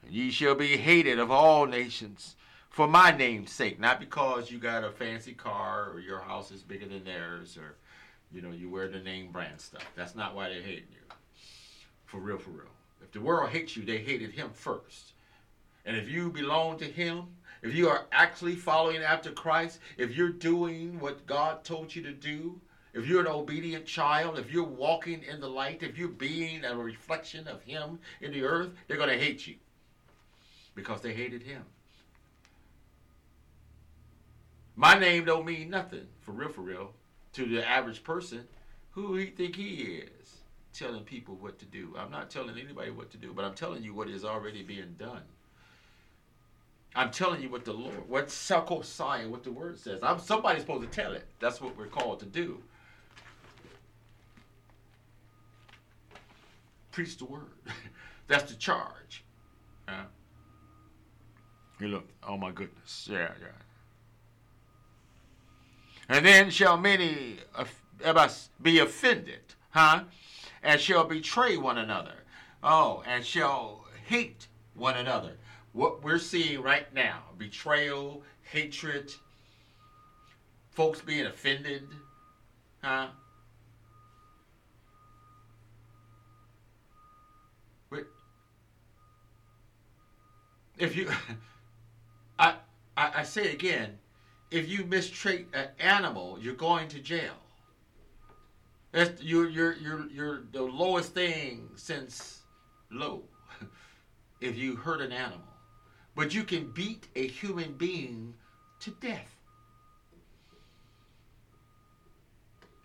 [0.04, 2.36] And ye shall be hated of all nations
[2.70, 3.80] for my name's sake.
[3.80, 7.76] Not because you got a fancy car or your house is bigger than theirs or,
[8.32, 9.86] you know, you wear the name brand stuff.
[9.96, 11.16] That's not why they're hating you.
[12.06, 12.66] For real, for real.
[13.02, 15.14] If the world hates you, they hated him first.
[15.86, 17.26] And if you belong to him,
[17.62, 22.12] if you are actually following after Christ, if you're doing what God told you to
[22.12, 22.60] do,
[22.94, 26.76] if you're an obedient child, if you're walking in the light, if you're being a
[26.76, 29.56] reflection of Him in the earth, they're going to hate you
[30.76, 31.64] because they hated Him.
[34.76, 36.94] My name don't mean nothing, for real, for real,
[37.34, 38.48] to the average person.
[38.92, 40.19] Who he think he is,
[40.74, 41.94] telling people what to do.
[41.98, 44.96] I'm not telling anybody what to do, but I'm telling you what is already being
[44.98, 45.24] done.
[46.96, 50.02] I'm telling you what the Lord, what Sarkosai, what the word says.
[50.02, 51.26] I'm somebody's supposed to tell it.
[51.40, 52.62] That's what we're called to do.
[57.00, 57.54] preach the word.
[58.28, 59.24] That's the charge.
[59.88, 60.04] Yeah.
[61.80, 63.08] You look, oh my goodness.
[63.10, 63.48] Yeah, yeah.
[66.10, 67.64] And then shall many uh,
[68.04, 70.04] of us eh, be offended, huh?
[70.64, 72.16] And shall betray one another.
[72.64, 75.38] Oh, and shall hate one another.
[75.74, 79.14] What we're seeing right now betrayal, hatred,
[80.72, 81.88] folks being offended,
[82.82, 83.08] huh?
[90.80, 91.10] if you,
[92.40, 92.56] I,
[92.98, 93.98] I, I say again,
[94.50, 97.36] if you mistreat an animal, you're going to jail.
[98.92, 102.42] That's you're you're you're you're the lowest thing since
[102.92, 103.24] low.
[104.42, 105.42] if you hurt an animal,
[106.16, 108.34] but you can beat a human being
[108.80, 109.36] to death.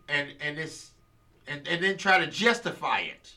[0.09, 0.91] And and it's
[1.47, 3.35] and, and then try to justify it.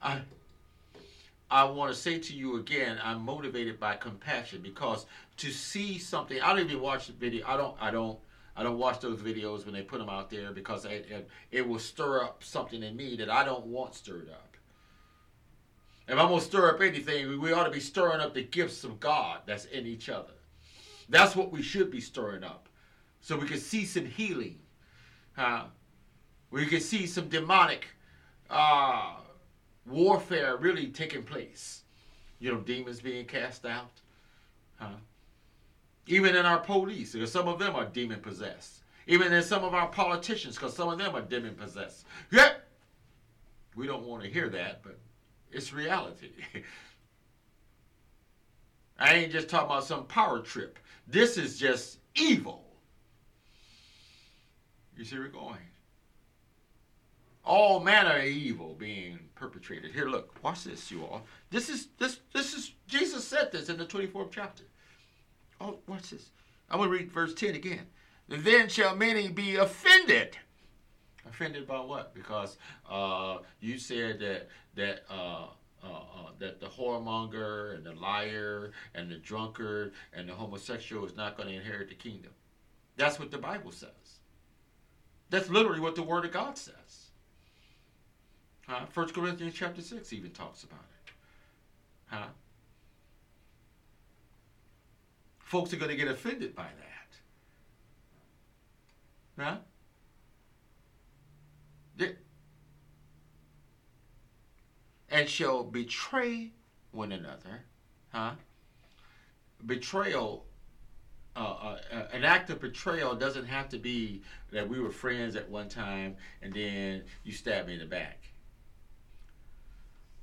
[0.00, 0.20] I
[1.50, 5.06] I want to say to you again, I'm motivated by compassion because
[5.38, 7.46] to see something, I don't even watch the video.
[7.46, 8.18] I don't, I don't,
[8.58, 11.66] I don't watch those videos when they put them out there because it, it, it
[11.66, 14.56] will stir up something in me that I don't want stirred up.
[16.08, 18.98] If I'm gonna stir up anything, we ought to be stirring up the gifts of
[18.98, 20.32] God that's in each other.
[21.08, 22.68] That's what we should be stirring up,
[23.20, 24.58] so we can see some healing.
[25.36, 25.66] Uh,
[26.50, 27.86] we can see some demonic.
[28.50, 29.18] Uh,
[29.86, 31.82] warfare really taking place.
[32.40, 34.00] You know, demons being cast out.
[34.76, 34.96] Huh?
[36.08, 38.82] Even in our police, because some of them are demon possessed.
[39.06, 42.04] Even in some of our politicians, because some of them are demon possessed.
[42.30, 42.64] Yet,
[43.76, 44.98] we don't want to hear that, but
[45.52, 46.30] it's reality.
[48.98, 50.78] I ain't just talking about some power trip.
[51.06, 52.64] This is just evil.
[54.96, 55.58] You see, where we're going
[57.48, 59.92] all manner of evil being perpetrated.
[59.92, 61.22] Here, look, watch this, you all.
[61.50, 64.64] This is this this is Jesus said this in the 24th chapter.
[65.88, 66.30] Watch this.
[66.70, 67.86] I'm gonna read verse 10 again.
[68.28, 70.36] Then shall many be offended.
[71.26, 72.14] Offended by what?
[72.14, 72.58] Because
[72.88, 75.46] uh, you said that that uh,
[75.82, 81.16] uh, uh, that the whoremonger and the liar and the drunkard and the homosexual is
[81.16, 82.32] not going to inherit the kingdom.
[82.96, 84.18] That's what the Bible says.
[85.30, 87.10] That's literally what the Word of God says.
[88.66, 88.86] Huh?
[88.92, 91.12] 1 Corinthians chapter 6 even talks about it.
[92.06, 92.26] Huh?
[95.48, 96.66] Folks are going to get offended by
[99.38, 99.42] that.
[99.42, 99.56] Huh?
[105.08, 106.52] And shall betray
[106.92, 107.64] one another.
[108.12, 108.32] Huh?
[109.64, 110.44] Betrayal,
[111.34, 114.20] uh, uh, uh, an act of betrayal doesn't have to be
[114.52, 118.22] that we were friends at one time and then you stab me in the back.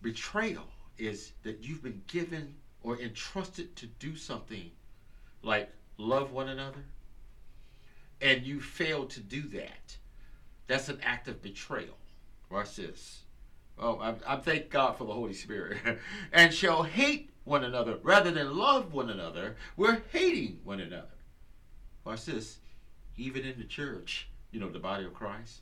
[0.03, 0.67] Betrayal
[0.99, 2.53] is that you've been given
[2.83, 4.69] or entrusted to do something
[5.45, 6.83] like love one another
[8.21, 9.97] and you fail to do that.
[10.67, 11.97] That's an act of betrayal.
[12.49, 13.21] Watch this.
[13.77, 15.77] Oh, I, I thank God for the Holy Spirit.
[16.33, 19.55] and shall hate one another rather than love one another.
[19.77, 21.07] We're hating one another.
[22.03, 22.57] Watch this.
[23.17, 25.59] Even in the church, you know, the body of Christ.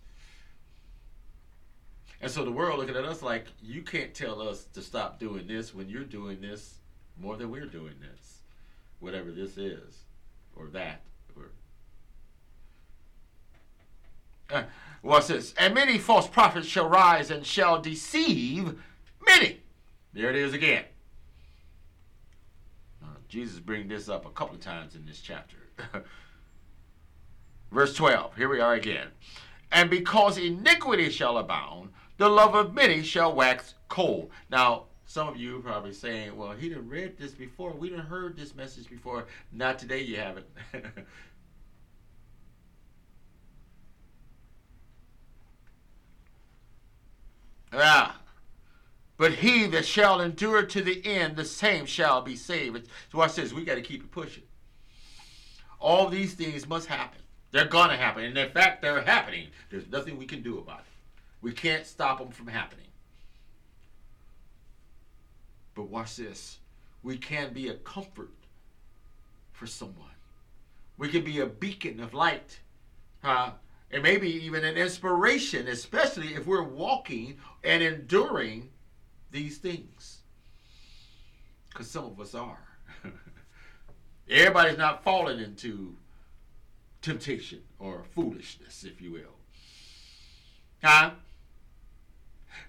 [2.22, 5.46] And so the world looking at us like, you can't tell us to stop doing
[5.46, 6.76] this when you're doing this
[7.20, 8.43] more than we're doing this.
[9.04, 10.06] Whatever this is,
[10.56, 11.02] or that,
[11.36, 11.52] or
[14.50, 14.64] uh,
[15.02, 15.54] what's this?
[15.58, 18.82] And many false prophets shall rise and shall deceive
[19.28, 19.60] many.
[20.14, 20.86] There it is again.
[23.04, 25.58] Uh, Jesus bring this up a couple of times in this chapter.
[27.74, 29.10] Verse 12, here we are again.
[29.70, 34.30] And because iniquity shall abound, the love of many shall wax cold.
[34.50, 37.72] Now, some of you probably saying, well, he done read this before.
[37.72, 39.28] We done heard this message before.
[39.52, 40.48] Not today, you haven't.
[47.76, 48.20] Ah.
[49.18, 52.88] But he that shall endure to the end, the same shall be saved.
[53.12, 53.54] So watch this.
[53.54, 54.44] We got to keep it pushing.
[55.80, 57.20] All these things must happen.
[57.52, 58.24] They're going to happen.
[58.24, 59.50] And in fact, they're happening.
[59.70, 60.86] There's nothing we can do about it.
[61.42, 62.88] We can't stop them from happening.
[65.76, 66.60] But watch this.
[67.02, 68.32] We can be a comfort
[69.52, 70.08] for someone.
[70.98, 72.60] We can be a beacon of light.
[73.24, 78.70] And maybe even an inspiration, especially if we're walking and enduring
[79.32, 80.20] these things.
[81.70, 82.60] Because some of us are.
[84.30, 85.96] Everybody's not falling into
[87.02, 89.36] temptation or foolishness, if you will.
[90.84, 91.12] Huh?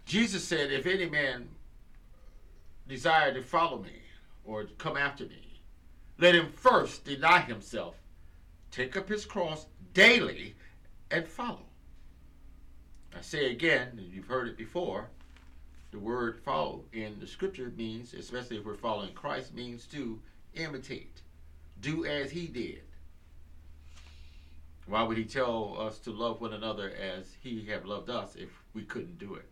[0.05, 1.49] Jesus said, If any man
[2.89, 4.03] desire to follow me
[4.45, 5.61] or come after me,
[6.18, 7.97] let him first deny himself,
[8.70, 10.55] take up his cross daily,
[11.11, 11.66] and follow.
[13.16, 15.09] I say again, and you've heard it before,
[15.93, 20.20] the word follow in the scripture means, especially if we're following Christ, means to
[20.55, 21.22] imitate.
[21.80, 22.82] Do as he did.
[24.87, 28.51] Why would he tell us to love one another as he have loved us if
[28.74, 29.49] we couldn't do it?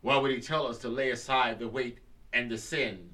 [0.00, 1.98] Why would he tell us to lay aside the weight
[2.32, 3.10] and the sin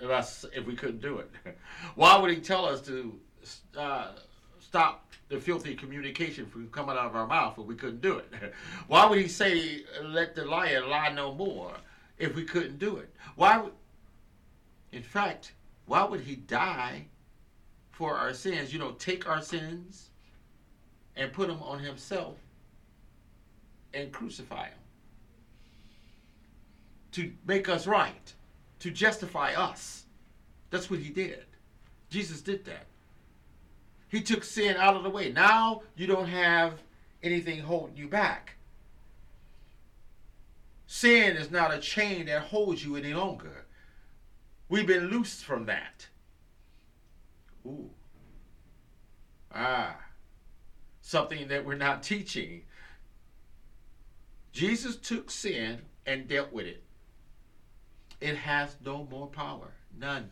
[0.00, 1.30] of us if we couldn't do it?
[1.94, 3.18] Why would he tell us to
[3.76, 4.12] uh,
[4.60, 8.32] stop the filthy communication from coming out of our mouth if we couldn't do it?
[8.86, 11.72] Why would he say, let the liar lie no more
[12.18, 13.12] if we couldn't do it?
[13.36, 13.72] Why would,
[14.92, 15.52] in fact,
[15.86, 17.06] why would he die
[17.92, 18.72] for our sins?
[18.72, 20.10] You know, take our sins
[21.16, 22.36] and put them on himself
[23.94, 24.78] and crucify him
[27.12, 28.34] to make us right,
[28.80, 30.04] to justify us.
[30.70, 31.44] That's what he did.
[32.10, 32.86] Jesus did that.
[34.08, 35.30] He took sin out of the way.
[35.30, 36.80] Now you don't have
[37.22, 38.54] anything holding you back.
[40.86, 43.66] Sin is not a chain that holds you any longer.
[44.70, 46.06] We've been loosed from that.
[47.66, 47.90] Ooh.
[49.54, 49.96] Ah.
[51.02, 52.62] Something that we're not teaching.
[54.52, 56.82] Jesus took sin and dealt with it.
[58.20, 59.72] It has no more power.
[59.96, 60.30] None.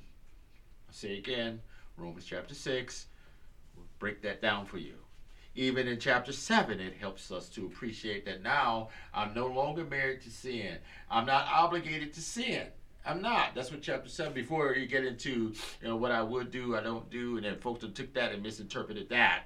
[0.88, 1.60] I'll say again,
[1.96, 3.06] Romans chapter 6,
[3.76, 4.94] we'll break that down for you.
[5.54, 10.20] Even in chapter 7, it helps us to appreciate that now I'm no longer married
[10.22, 10.76] to sin.
[11.10, 12.66] I'm not obligated to sin.
[13.06, 13.54] I'm not.
[13.54, 16.82] That's what chapter 7, before you get into you know, what I would do, I
[16.82, 19.44] don't do, and then folks took that and misinterpreted that.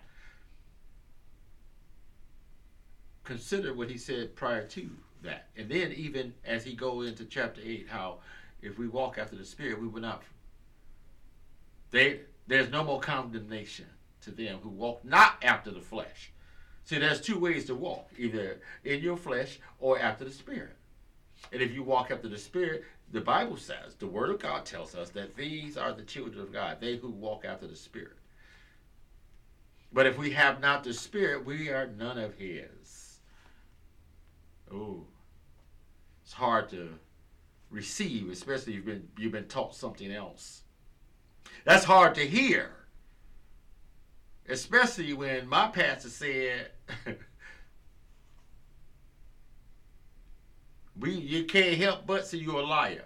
[3.23, 4.91] Consider what he said prior to
[5.23, 5.49] that.
[5.57, 8.19] And then even as he go into chapter 8, how
[8.63, 10.23] if we walk after the Spirit, we will not.
[11.91, 13.87] They, there's no more condemnation
[14.23, 16.31] to them who walk not after the flesh.
[16.85, 20.77] See, there's two ways to walk, either in your flesh or after the Spirit.
[21.53, 24.95] And if you walk after the Spirit, the Bible says, the Word of God tells
[24.95, 28.17] us that these are the children of God, they who walk after the Spirit.
[29.93, 32.69] But if we have not the Spirit, we are none of His.
[34.73, 35.05] Oh,
[36.23, 36.91] it's hard to
[37.71, 40.63] receive, especially if you've been, you've been taught something else.
[41.65, 42.71] That's hard to hear,
[44.49, 46.71] especially when my pastor said,
[50.99, 53.05] "We you can't help but see you're a liar."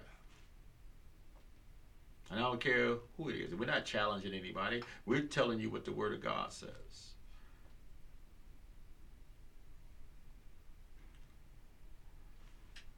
[2.30, 3.54] And I don't care who it is.
[3.54, 4.82] We're not challenging anybody.
[5.06, 7.13] We're telling you what the Word of God says.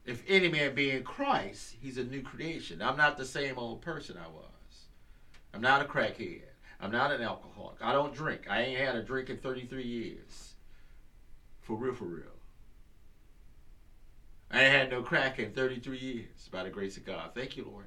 [0.07, 2.81] If any man be in Christ, he's a new creation.
[2.81, 4.45] I'm not the same old person I was.
[5.53, 6.43] I'm not a crackhead.
[6.81, 7.79] I'm not an alcoholic.
[7.83, 8.43] I don't drink.
[8.49, 10.55] I ain't had a drink in 33 years.
[11.63, 12.25] For real, for real.
[14.51, 17.31] I ain't had no crack in 33 years by the grace of God.
[17.35, 17.87] Thank you, Lord.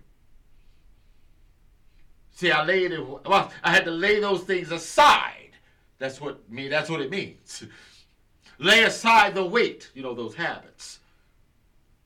[2.36, 3.06] See, I laid it.
[3.06, 5.52] Well, I had to lay those things aside.
[6.00, 6.68] That's what me.
[6.68, 7.64] That's what it means.
[8.60, 9.90] lay aside the weight.
[9.94, 10.99] You know those habits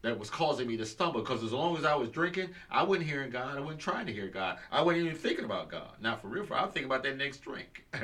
[0.03, 1.21] that was causing me to stumble.
[1.21, 3.57] Because as long as I was drinking, I wasn't hearing God.
[3.57, 4.57] I wasn't trying to hear God.
[4.71, 5.93] I wasn't even thinking about God.
[5.99, 6.45] Not for real.
[6.45, 7.85] For I was thinking about that next drink.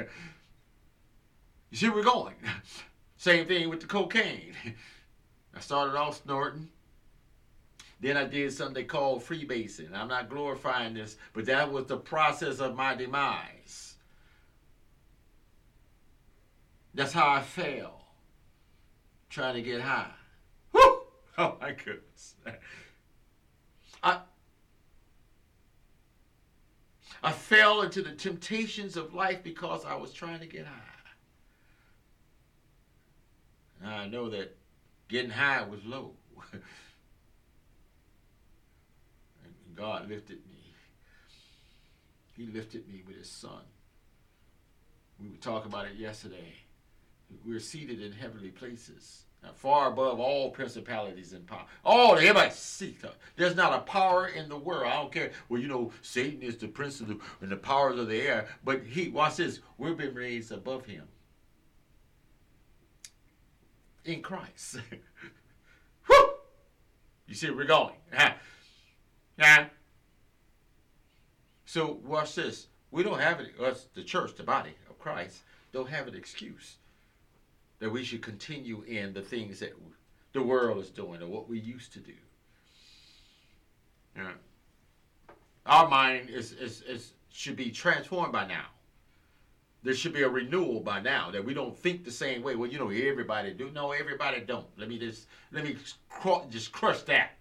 [1.70, 2.36] you see, where we're going.
[3.18, 4.54] Same thing with the cocaine.
[5.56, 6.70] I started off snorting.
[8.00, 9.94] Then I did something they call freebasing.
[9.94, 13.96] I'm not glorifying this, but that was the process of my demise.
[16.94, 18.06] That's how I fell,
[19.30, 20.12] trying to get high.
[21.40, 22.36] Oh my goodness.
[24.04, 24.20] I
[27.24, 30.74] I fell into the temptations of life because I was trying to get high.
[33.86, 34.58] I know that
[35.08, 36.12] getting high was low.
[36.54, 36.64] and
[39.76, 40.74] God lifted me.
[42.36, 43.62] He lifted me with his son.
[45.22, 46.54] We were talking about it yesterday.
[47.46, 49.24] We're seated in heavenly places.
[49.56, 51.66] Far above all principalities and power.
[51.84, 53.02] All everybody seek
[53.36, 54.86] There's not a power in the world.
[54.88, 55.32] I don't care.
[55.50, 58.48] Well, you know, Satan is the prince of the and the powers of the air.
[58.64, 59.60] But he watch this.
[59.78, 61.04] We've been raised above him.
[64.06, 64.78] In Christ.
[67.28, 67.94] You see, where we're going.
[71.66, 72.66] So watch this.
[72.90, 73.52] We don't have it.
[73.62, 76.78] Us, the church, the body of Christ, don't have an excuse
[77.80, 79.74] that we should continue in the things that
[80.34, 82.14] the world is doing or what we used to do.
[84.16, 84.32] Yeah.
[85.66, 88.66] Our mind is, is, is should be transformed by now.
[89.82, 92.56] There should be a renewal by now that we don't think the same way.
[92.56, 93.72] Well, you know, everybody do.
[93.72, 94.66] No, everybody don't.
[94.78, 95.78] Let me just let me
[96.50, 97.38] just crush that.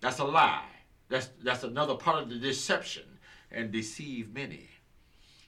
[0.00, 0.64] That's a lie.
[1.08, 3.02] That's, that's another part of the deception
[3.50, 4.68] and deceive many.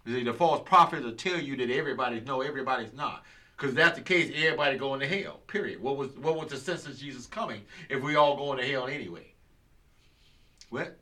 [0.05, 3.25] The false prophet will tell you that everybody's no, everybody's not.
[3.57, 5.41] Because that's the case, everybody going to hell.
[5.47, 5.81] Period.
[5.81, 8.89] What was what was the sense of Jesus coming if we all going to hell
[8.89, 9.33] anyway?
[10.71, 10.99] What?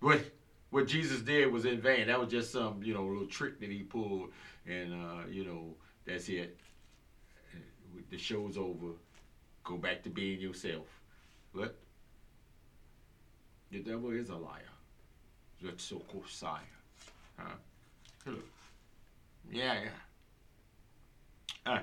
[0.00, 0.20] What
[0.70, 2.08] what Jesus did was in vain.
[2.08, 4.30] That was just some, you know, little trick that he pulled
[4.66, 5.74] and uh, you know,
[6.06, 6.58] that's it.
[8.10, 8.92] The show's over.
[9.64, 10.86] Go back to being yourself.
[11.52, 11.76] What?
[13.70, 14.71] The devil is a liar.
[15.62, 16.60] Called sire.
[17.38, 17.54] Huh?
[18.26, 18.44] Look.
[19.50, 21.72] Yeah, yeah.
[21.72, 21.78] Uh,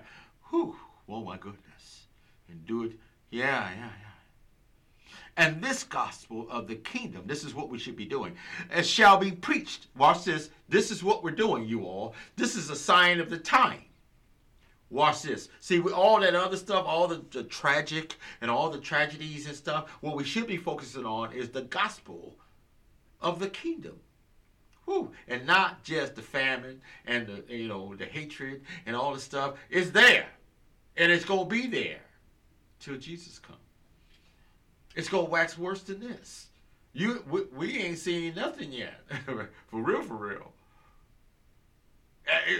[0.50, 0.76] whew.
[1.08, 2.06] Oh my goodness.
[2.50, 2.92] And do it.
[3.32, 5.12] Yeah, yeah, yeah.
[5.38, 8.36] And this gospel of the kingdom, this is what we should be doing,
[8.76, 9.88] it shall be preached.
[9.98, 10.50] Watch this.
[10.68, 12.14] This is what we're doing, you all.
[12.36, 13.84] This is a sign of the time.
[14.90, 15.50] Watch this.
[15.62, 19.56] See, with all that other stuff, all the, the tragic and all the tragedies and
[19.56, 22.36] stuff, what we should be focusing on is the gospel
[23.22, 24.00] of the kingdom.
[24.86, 25.12] Whew.
[25.28, 29.56] And not just the famine and the you know the hatred and all the stuff.
[29.70, 30.28] It's there.
[30.98, 32.02] And it's gonna be there
[32.80, 33.60] till Jesus comes.
[34.96, 36.48] It's gonna wax worse than this.
[36.94, 39.00] You we, we ain't seen nothing yet.
[39.26, 40.52] for real, for real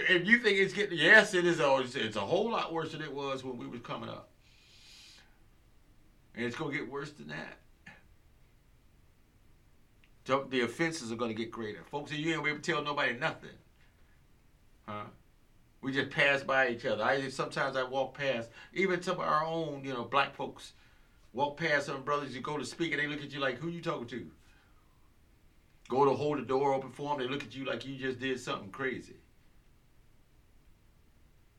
[0.08, 1.60] if you think it's getting, yes, it is.
[1.60, 4.28] Always, it's a whole lot worse than it was when we was coming up,
[6.34, 7.58] and it's gonna get worse than that.
[10.24, 12.12] The offenses are gonna get greater, folks.
[12.12, 13.50] You ain't able to tell nobody nothing,
[14.86, 15.04] huh?
[15.80, 17.02] We just pass by each other.
[17.02, 20.74] I sometimes I walk past, even some of our own, you know, black folks,
[21.32, 22.34] walk past some brothers.
[22.34, 24.30] You go to speak, and they look at you like, "Who you talking to?"
[25.88, 28.20] Go to hold the door open for them, they look at you like you just
[28.20, 29.16] did something crazy.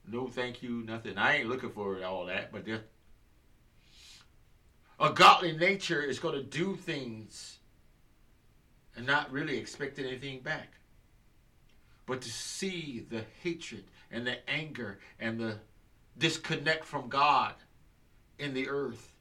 [0.07, 1.17] No, thank you, nothing.
[1.17, 2.65] I ain't looking for all that, but
[4.99, 7.57] a godly nature is going to do things
[8.95, 10.73] and not really expecting anything back.
[12.05, 15.59] But to see the hatred and the anger and the
[16.17, 17.53] disconnect from God
[18.37, 19.13] in the earth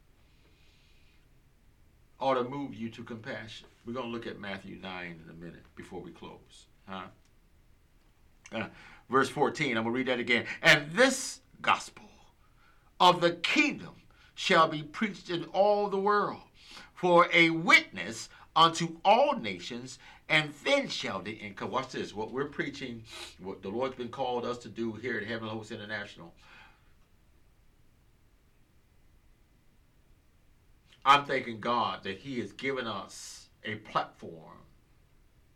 [2.19, 3.67] ought to move you to compassion.
[3.87, 6.67] We're going to look at Matthew 9 in a minute before we close.
[6.87, 7.05] Huh?
[8.53, 8.67] Uh,
[9.09, 10.45] verse 14, I'm going to read that again.
[10.63, 12.05] And this gospel
[12.99, 13.95] of the kingdom
[14.35, 16.43] shall be preached in all the world
[16.95, 19.99] for a witness unto all nations,
[20.29, 21.71] and then shall the end come.
[21.71, 22.15] Watch this.
[22.15, 23.03] What we're preaching,
[23.41, 26.33] what the Lord's been called us to do here at Heaven Host International.
[31.05, 34.59] I'm thanking God that He has given us a platform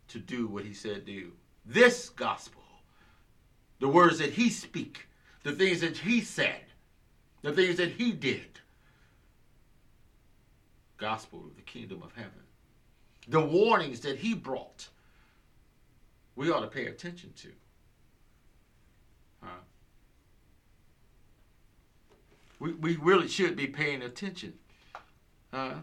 [0.07, 1.31] to do what He said to do.
[1.65, 2.63] This gospel,
[3.79, 5.07] the words that He speak,
[5.43, 6.61] the things that He said,
[7.41, 8.59] the things that He did,
[10.97, 12.44] gospel of the kingdom of heaven,
[13.27, 14.89] the warnings that He brought,
[16.35, 17.47] we ought to pay attention to.
[19.41, 19.49] Huh?
[22.59, 24.53] We, we really should be paying attention.
[25.51, 25.75] Huh?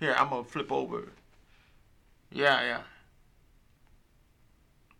[0.00, 1.08] Here, I'm going to flip over.
[2.30, 2.80] Yeah, yeah.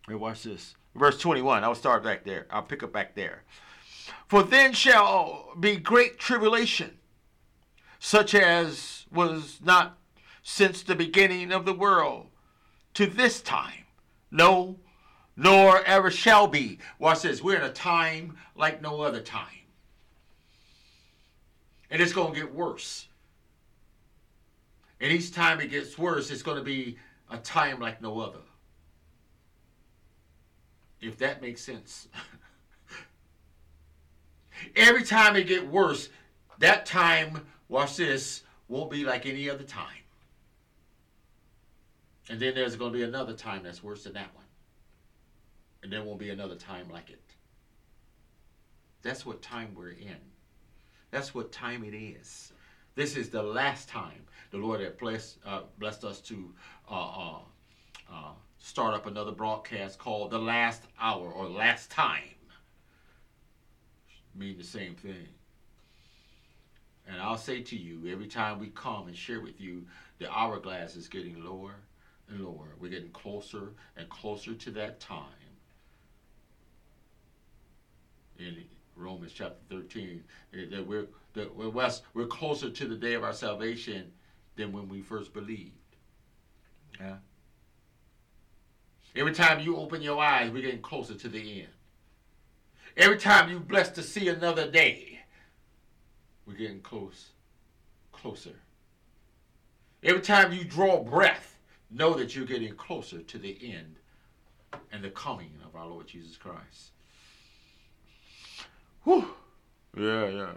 [0.07, 0.75] Here, watch this.
[0.95, 1.63] Verse 21.
[1.63, 2.47] I'll start back there.
[2.51, 3.43] I'll pick up back there.
[4.27, 6.98] For then shall be great tribulation,
[7.99, 9.99] such as was not
[10.43, 12.27] since the beginning of the world
[12.95, 13.85] to this time.
[14.31, 14.79] No,
[15.37, 16.79] nor ever shall be.
[16.99, 17.43] Watch this.
[17.43, 19.47] We're in a time like no other time.
[21.91, 23.07] And it's going to get worse.
[25.01, 26.99] And each time it gets worse, it's going to be
[27.31, 28.41] a time like no other.
[31.01, 32.09] If that makes sense.
[34.77, 36.09] Every time it get worse,
[36.59, 40.05] that time, watch this, won't be like any other time.
[42.29, 44.45] And then there's going to be another time that's worse than that one.
[45.83, 47.23] And there won't be another time like it.
[49.03, 50.17] That's what time we're in.
[51.11, 52.53] That's what time it is.
[52.95, 56.53] This is the last time the Lord had blessed, uh, blessed us to
[56.91, 57.39] uh, uh,
[58.13, 62.23] uh, start up another broadcast called The Last Hour or Last Time.
[64.35, 65.29] Mean the same thing.
[67.09, 69.85] And I'll say to you, every time we come and share with you,
[70.19, 71.75] the hourglass is getting lower
[72.29, 72.75] and lower.
[72.79, 75.25] We're getting closer and closer to that time.
[78.39, 78.63] In
[78.95, 83.25] Romans chapter 13, eh, that we're that we're, west, we're closer to the day of
[83.25, 84.13] our salvation
[84.57, 85.73] than when we first believed.
[87.01, 87.17] Yeah.
[89.17, 91.69] Every time you open your eyes, we're getting closer to the end.
[92.97, 95.08] Every time you're blessed to see another day,
[96.49, 97.29] we're getting close,
[98.11, 98.55] closer.
[100.03, 101.59] Every time you draw breath,
[101.91, 103.97] know that you're getting closer to the end
[104.91, 106.93] and the coming of our Lord Jesus Christ.
[109.05, 109.29] Whew.
[109.97, 110.51] Yeah, yeah.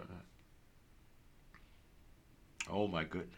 [2.70, 3.28] Oh my goodness.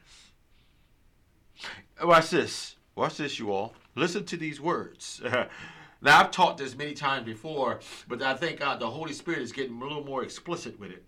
[2.02, 2.76] Watch this.
[2.94, 3.74] Watch this, you all.
[3.96, 5.20] Listen to these words.
[6.02, 9.50] now, I've taught this many times before, but I think uh, the Holy Spirit is
[9.50, 11.04] getting a little more explicit with it.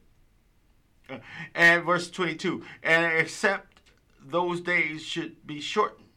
[1.54, 3.80] And verse 22 and except
[4.24, 6.09] those days should be shortened,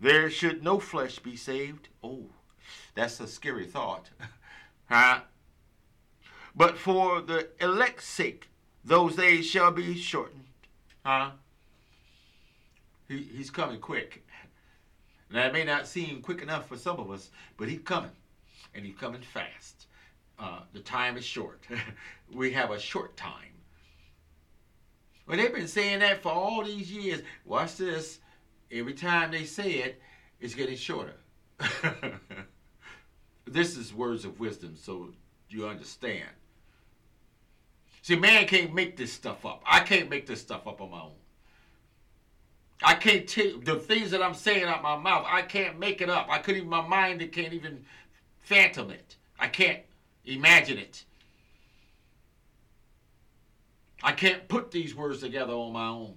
[0.00, 1.88] there should no flesh be saved.
[2.02, 2.26] Oh,
[2.94, 4.10] that's a scary thought.
[4.90, 5.20] huh?
[6.54, 8.48] But for the elect's sake,
[8.84, 10.44] those days shall be shortened.
[11.04, 11.30] Huh?
[13.08, 14.24] He, he's coming quick.
[15.30, 18.10] Now, it may not seem quick enough for some of us, but he's coming.
[18.74, 19.86] And he's coming fast.
[20.38, 21.64] Uh, the time is short.
[22.32, 23.55] we have a short time.
[25.26, 27.22] Well, they've been saying that for all these years.
[27.44, 28.20] Watch this.
[28.70, 30.00] Every time they say it,
[30.40, 31.14] it's getting shorter.
[33.46, 35.10] this is words of wisdom, so
[35.48, 36.28] you understand.
[38.02, 39.62] See, man can't make this stuff up.
[39.66, 41.12] I can't make this stuff up on my own.
[42.82, 45.26] I can't take the things that I'm saying out my mouth.
[45.28, 46.28] I can't make it up.
[46.30, 47.84] I couldn't even my mind it can't even
[48.42, 49.16] phantom it.
[49.40, 49.80] I can't
[50.24, 51.04] imagine it.
[54.06, 56.14] I can't put these words together on my own.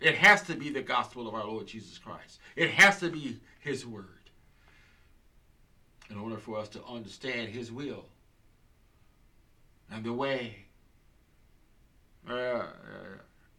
[0.00, 2.40] It has to be the gospel of our Lord Jesus Christ.
[2.56, 4.30] It has to be His word
[6.10, 8.06] in order for us to understand His will
[9.92, 10.56] and the way.
[12.28, 12.64] Uh,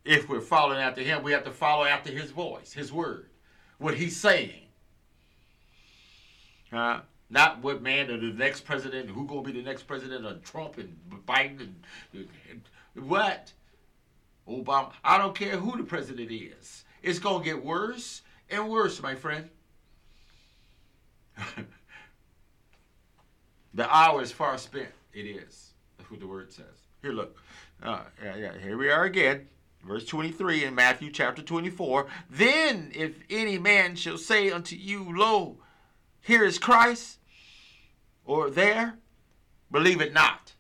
[0.03, 3.29] if we're following after Him, we have to follow after His voice, His word,
[3.77, 4.67] what He's saying.
[6.73, 6.99] Uh,
[7.29, 10.77] not what man or the next president, who gonna be the next president, or Trump
[10.77, 10.93] and
[11.25, 11.69] Biden
[12.13, 13.53] and, and what?
[14.47, 14.91] Obama.
[15.03, 16.83] I don't care who the president is.
[17.01, 19.49] It's gonna get worse and worse, my friend.
[23.73, 24.89] the hour is far spent.
[25.13, 25.71] It is.
[25.97, 26.65] That's what the word says.
[27.01, 27.37] Here, look.
[27.81, 28.57] Uh, yeah, yeah.
[28.61, 29.47] Here we are again.
[29.83, 32.05] Verse 23 in Matthew chapter 24.
[32.29, 35.57] Then, if any man shall say unto you, Lo,
[36.21, 37.17] here is Christ,
[38.23, 38.99] or there,
[39.71, 40.53] believe it not.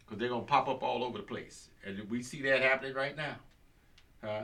[0.00, 1.68] Because they're going to pop up all over the place.
[1.84, 3.36] And we see that happening right now.
[4.22, 4.42] Huh?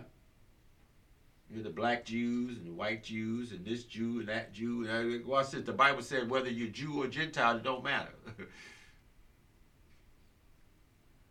[1.51, 4.89] You're the black Jews and the white Jews and this Jew and that Jew.
[4.89, 5.65] And watch this.
[5.65, 8.11] The Bible said whether you're Jew or Gentile, it don't matter.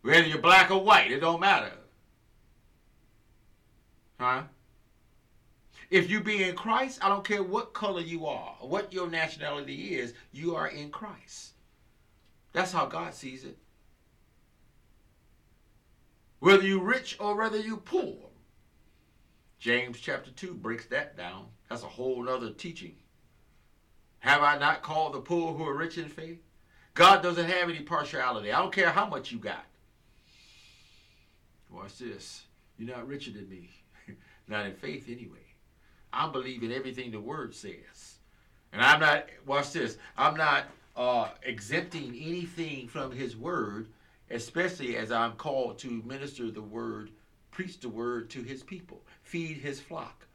[0.02, 1.72] whether you're black or white, it don't matter.
[4.18, 4.44] Huh?
[5.90, 9.96] If you be in Christ, I don't care what color you are, what your nationality
[9.96, 11.52] is, you are in Christ.
[12.52, 13.56] That's how God sees it.
[16.40, 18.16] Whether you rich or whether you poor.
[19.58, 21.46] James chapter 2 breaks that down.
[21.68, 22.94] That's a whole other teaching.
[24.20, 26.40] Have I not called the poor who are rich in faith?
[26.94, 28.52] God doesn't have any partiality.
[28.52, 29.64] I don't care how much you got.
[31.70, 32.42] Watch this.
[32.78, 33.70] You're not richer than me.
[34.48, 35.38] not in faith anyway.
[36.12, 38.16] I believe in everything the word says.
[38.72, 40.64] And I'm not, watch this, I'm not
[40.96, 43.88] uh, exempting anything from his word,
[44.30, 47.10] especially as I'm called to minister the word,
[47.50, 50.26] preach the word to his people, feed his flock.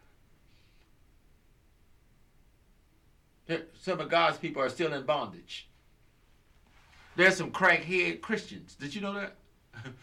[3.82, 5.68] Some of God's people are still in bondage.
[7.16, 8.76] There's some crackhead Christians.
[8.76, 9.36] Did you know that?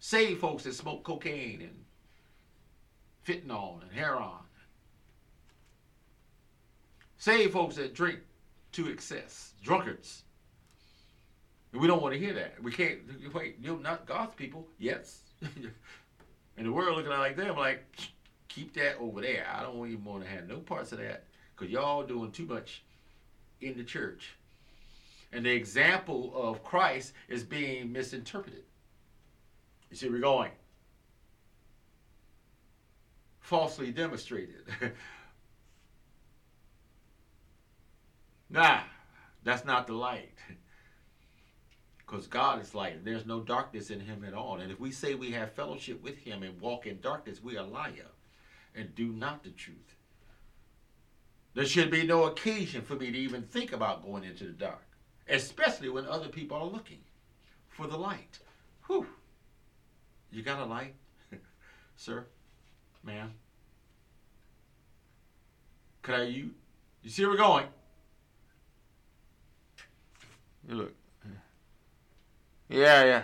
[0.00, 1.84] Saved folks that smoke cocaine and
[3.26, 4.30] fentanyl and heroin.
[7.18, 8.20] Save folks that drink
[8.72, 10.22] to excess, drunkards.
[11.72, 12.62] We don't want to hear that.
[12.62, 12.98] We can't,
[13.32, 14.66] wait, you're not God's people.
[14.78, 15.20] Yes.
[15.42, 17.84] and the world looking at like them, like,
[18.48, 19.46] keep that over there.
[19.50, 21.24] I don't even want to have no parts of that
[21.56, 22.82] because y'all doing too much
[23.62, 24.34] in the church.
[25.32, 28.64] And the example of Christ is being misinterpreted.
[29.90, 30.50] You see, we're going
[33.52, 34.64] falsely demonstrated.
[38.50, 38.80] nah,
[39.44, 40.32] that's not the light.
[42.12, 43.06] Because God is light.
[43.06, 44.58] There's no darkness in him at all.
[44.58, 47.64] And if we say we have fellowship with him and walk in darkness, we are
[47.64, 48.10] liar
[48.74, 49.96] and do not the truth.
[51.54, 54.84] There should be no occasion for me to even think about going into the dark,
[55.26, 56.98] especially when other people are looking
[57.70, 58.40] for the light.
[58.88, 59.06] Whew.
[60.30, 60.94] You got a light,
[61.96, 62.26] sir,
[63.02, 63.32] ma'am?
[66.02, 66.50] Could I you?
[67.02, 67.66] You see where we're going?
[70.68, 70.94] Look.
[72.72, 73.22] Yeah, yeah.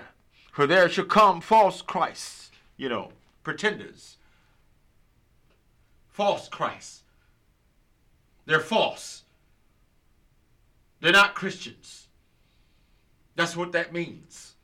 [0.53, 4.19] For there shall come false Christs, you know, pretenders.
[6.09, 7.03] False Christs.
[8.45, 9.23] They're false.
[11.01, 12.09] They're not Christians.
[13.37, 14.55] That's what that means.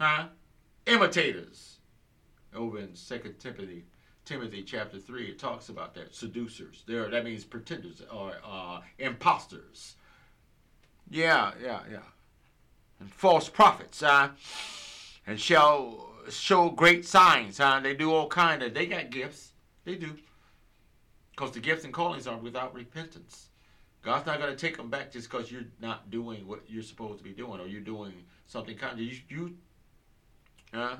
[0.00, 0.28] Huh?
[0.86, 1.76] Imitators.
[2.54, 3.84] Over in Second Timothy
[4.24, 6.14] Timothy chapter 3, it talks about that.
[6.14, 6.84] Seducers.
[6.86, 9.96] There, that means pretenders or uh, imposters.
[11.10, 11.98] Yeah, yeah, yeah.
[13.00, 14.30] And false prophets, huh?
[15.26, 17.80] And shall show great signs, huh?
[17.80, 19.52] They do all kind of, they got gifts.
[19.84, 20.16] They do.
[21.30, 23.48] Because the gifts and callings are without repentance.
[24.02, 27.18] God's not going to take them back just because you're not doing what you're supposed
[27.18, 28.12] to be doing or you're doing
[28.46, 29.56] something kind of, you, you
[30.72, 30.96] uh,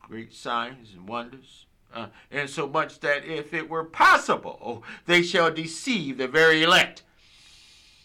[0.00, 1.66] great signs and wonders.
[1.92, 7.02] Uh, and so much that if it were possible, they shall deceive the very elect.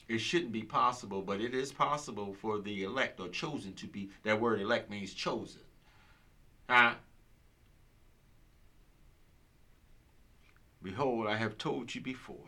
[0.09, 4.09] It shouldn't be possible, but it is possible for the elect or chosen to be.
[4.23, 5.61] That word elect means chosen.
[6.67, 6.95] Uh,
[10.81, 12.47] Behold, I have told you before.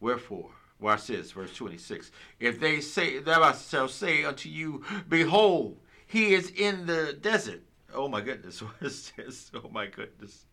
[0.00, 0.50] Wherefore,
[0.80, 2.10] watch this, verse 26.
[2.40, 7.62] If they say, that I shall say unto you, Behold, he is in the desert
[7.94, 9.50] Oh my goodness, what is this?
[9.54, 10.46] Oh my goodness.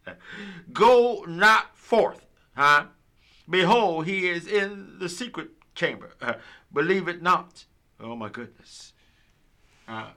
[0.71, 2.25] Go not forth,
[2.55, 2.85] huh?
[3.49, 6.11] Behold, he is in the secret chamber.
[6.21, 6.33] Uh,
[6.73, 7.65] believe it not.
[7.99, 8.93] Oh my goodness.
[9.87, 10.09] Uh,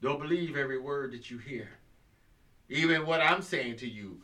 [0.00, 1.68] don't believe every word that you hear.
[2.68, 4.20] Even what I'm saying to you,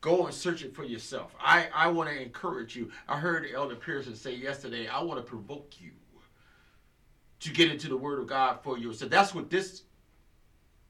[0.00, 1.34] go and search it for yourself.
[1.40, 2.90] I, I want to encourage you.
[3.08, 5.90] I heard Elder Pearson say yesterday, I want to provoke you
[7.40, 8.92] to get into the Word of God for you.
[8.92, 9.82] So that's what this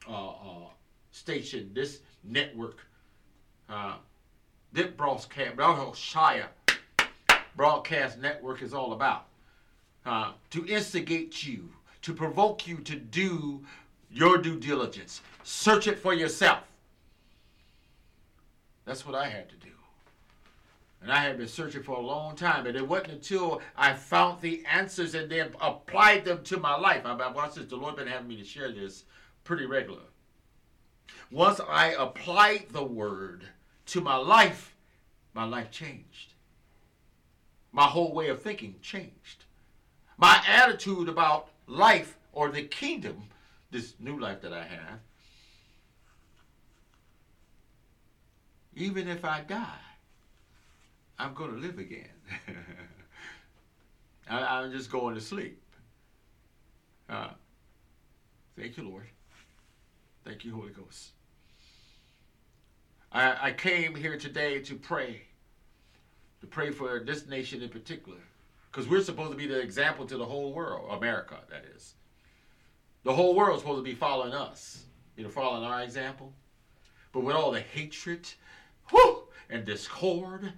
[0.07, 0.69] uh, uh,
[1.11, 2.77] station, this network,
[3.69, 3.95] uh,
[4.71, 6.45] this broadcast, Shia
[7.59, 9.25] broadcast network is all about.
[10.05, 11.67] Uh, to instigate you,
[12.01, 13.61] to provoke you to do
[14.09, 15.19] your due diligence.
[15.43, 16.59] Search it for yourself.
[18.85, 19.73] That's what I had to do.
[21.01, 24.39] And I had been searching for a long time, and it wasn't until I found
[24.39, 27.01] the answers and then applied them to my life.
[27.03, 27.65] I, I watched this.
[27.65, 29.03] The Lord been having me to share this
[29.43, 30.03] pretty regular.
[31.29, 33.43] Once I applied the word
[33.87, 34.77] to my life,
[35.33, 36.35] my life changed.
[37.71, 39.45] My whole way of thinking changed.
[40.17, 43.23] My attitude about life or the kingdom,
[43.71, 44.99] this new life that I have,
[48.75, 49.85] even if I die,
[51.17, 52.09] I'm going to live again.
[54.29, 55.61] I, am just going to sleep.
[57.09, 57.29] Uh,
[58.57, 59.07] thank you, Lord.
[60.23, 61.09] Thank you, Holy Ghost.
[63.11, 65.23] I, I came here today to pray,
[66.41, 68.19] to pray for this nation in particular,
[68.71, 71.93] because we're supposed to be the example to the whole world, America, that is.
[73.03, 74.83] The whole world is supposed to be following us,
[75.15, 76.33] you know, following our example.
[77.11, 78.27] But with all the hatred,
[78.89, 80.53] whew, and discord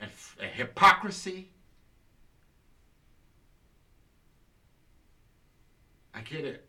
[0.00, 0.10] and,
[0.40, 1.50] and hypocrisy.
[6.14, 6.66] I get it.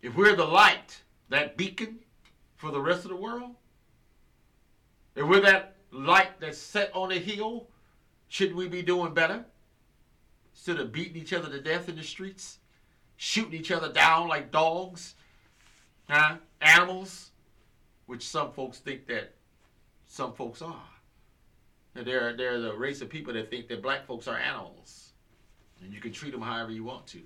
[0.00, 1.98] If we're the light, that beacon
[2.56, 3.56] for the rest of the world,
[5.18, 7.66] if we're that light that's set on a hill,
[8.28, 9.44] should we be doing better?
[10.54, 12.58] Instead of beating each other to death in the streets,
[13.16, 15.14] shooting each other down like dogs,
[16.08, 16.36] huh?
[16.60, 17.30] animals,
[18.06, 19.34] which some folks think that
[20.06, 20.82] some folks are.
[21.94, 25.12] They're, they're the race of people that think that black folks are animals.
[25.82, 27.20] And you can treat them however you want to.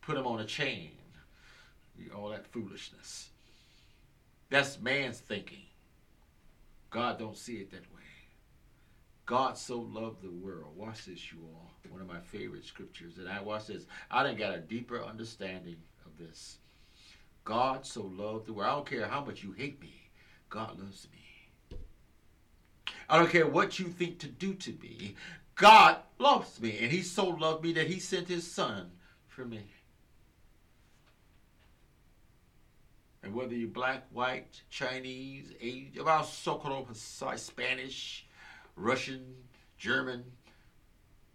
[0.00, 0.90] Put them on a chain.
[2.14, 3.30] All that foolishness.
[4.50, 5.65] That's man's thinking.
[6.96, 8.00] God don't see it that way.
[9.26, 10.74] God so loved the world.
[10.74, 11.74] Watch this, you all.
[11.90, 13.18] One of my favorite scriptures.
[13.18, 13.84] And I watch this.
[14.10, 15.76] I didn't got a deeper understanding
[16.06, 16.56] of this.
[17.44, 18.70] God so loved the world.
[18.70, 20.08] I don't care how much you hate me.
[20.48, 21.78] God loves me.
[23.10, 25.16] I don't care what you think to do to me.
[25.54, 26.78] God loves me.
[26.80, 28.90] And he so loved me that he sent his son
[29.28, 29.66] for me.
[33.26, 38.24] And whether you're black, white, Chinese, Asian, about so-called Spanish,
[38.76, 39.34] Russian,
[39.76, 40.22] German,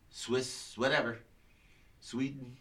[0.10, 1.20] Swiss, whatever,
[2.00, 2.56] Sweden,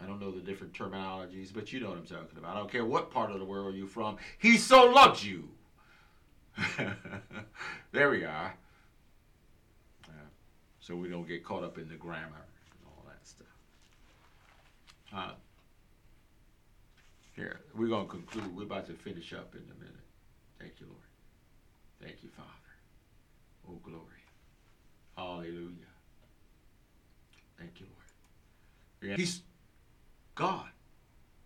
[0.00, 2.54] I don't know the different terminologies, but you know what I'm talking about.
[2.54, 4.18] I don't care what part of the world you're from.
[4.38, 5.48] He so loves you.
[7.90, 8.54] there we are.
[10.04, 10.12] Uh,
[10.78, 13.48] so we don't get caught up in the grammar and all that stuff.
[15.12, 15.32] Uh,
[17.36, 18.56] here, we're going to conclude.
[18.56, 19.94] We're about to finish up in a minute.
[20.58, 20.98] Thank you, Lord.
[22.02, 22.48] Thank you, Father.
[23.68, 24.00] Oh, glory.
[25.16, 25.92] Hallelujah.
[27.58, 29.10] Thank you, Lord.
[29.10, 29.16] Yeah.
[29.16, 29.42] He's
[30.34, 30.68] God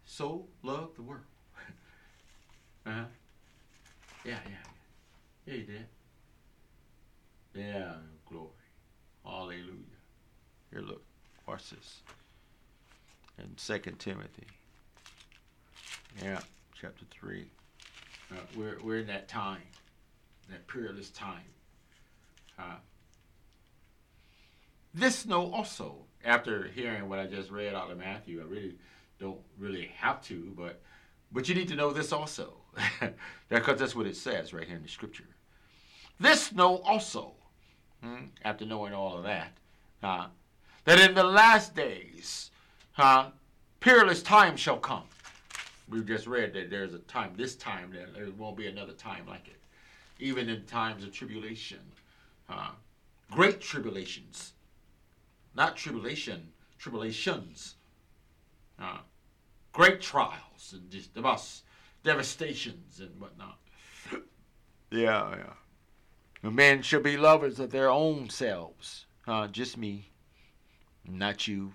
[0.05, 1.23] so loved the world.
[2.87, 3.05] uh-huh.
[4.25, 4.57] Yeah, yeah, yeah.
[5.47, 5.87] Yeah, he did.
[7.55, 7.93] Yeah,
[8.29, 8.49] glory.
[9.25, 9.99] Hallelujah.
[10.71, 11.03] Here, look.
[11.47, 12.03] Watch this.
[13.39, 14.47] In Second Timothy.
[16.23, 16.41] Yeah,
[16.81, 17.45] chapter 3.
[18.31, 19.63] Uh, we're, we're in that time,
[20.49, 21.41] that peerless time.
[22.59, 22.77] Uh,
[24.95, 28.77] this know also, after hearing what I just read out of Matthew, I really
[29.19, 30.81] don't really have to, but
[31.33, 32.55] but you need to know this also,
[33.49, 35.29] because that's what it says right here in the scripture.
[36.19, 37.35] This know also,
[38.03, 39.57] hmm, after knowing all of that,
[40.03, 40.27] uh,
[40.87, 42.51] that in the last days,
[42.99, 43.31] uh,
[43.79, 45.05] peerless time shall come.
[45.91, 49.27] We've just read that there's a time, this time, that there won't be another time
[49.27, 49.61] like it.
[50.21, 51.81] Even in times of tribulation,
[52.49, 52.71] uh,
[53.31, 54.53] great tribulations,
[55.55, 57.75] not tribulation, tribulations,
[58.79, 58.99] uh,
[59.73, 61.45] great trials and just about
[62.05, 63.59] devastations and whatnot.
[64.91, 65.53] yeah, yeah.
[66.43, 69.07] The men should be lovers of their own selves.
[69.27, 70.11] Uh, just me,
[71.07, 71.75] not you.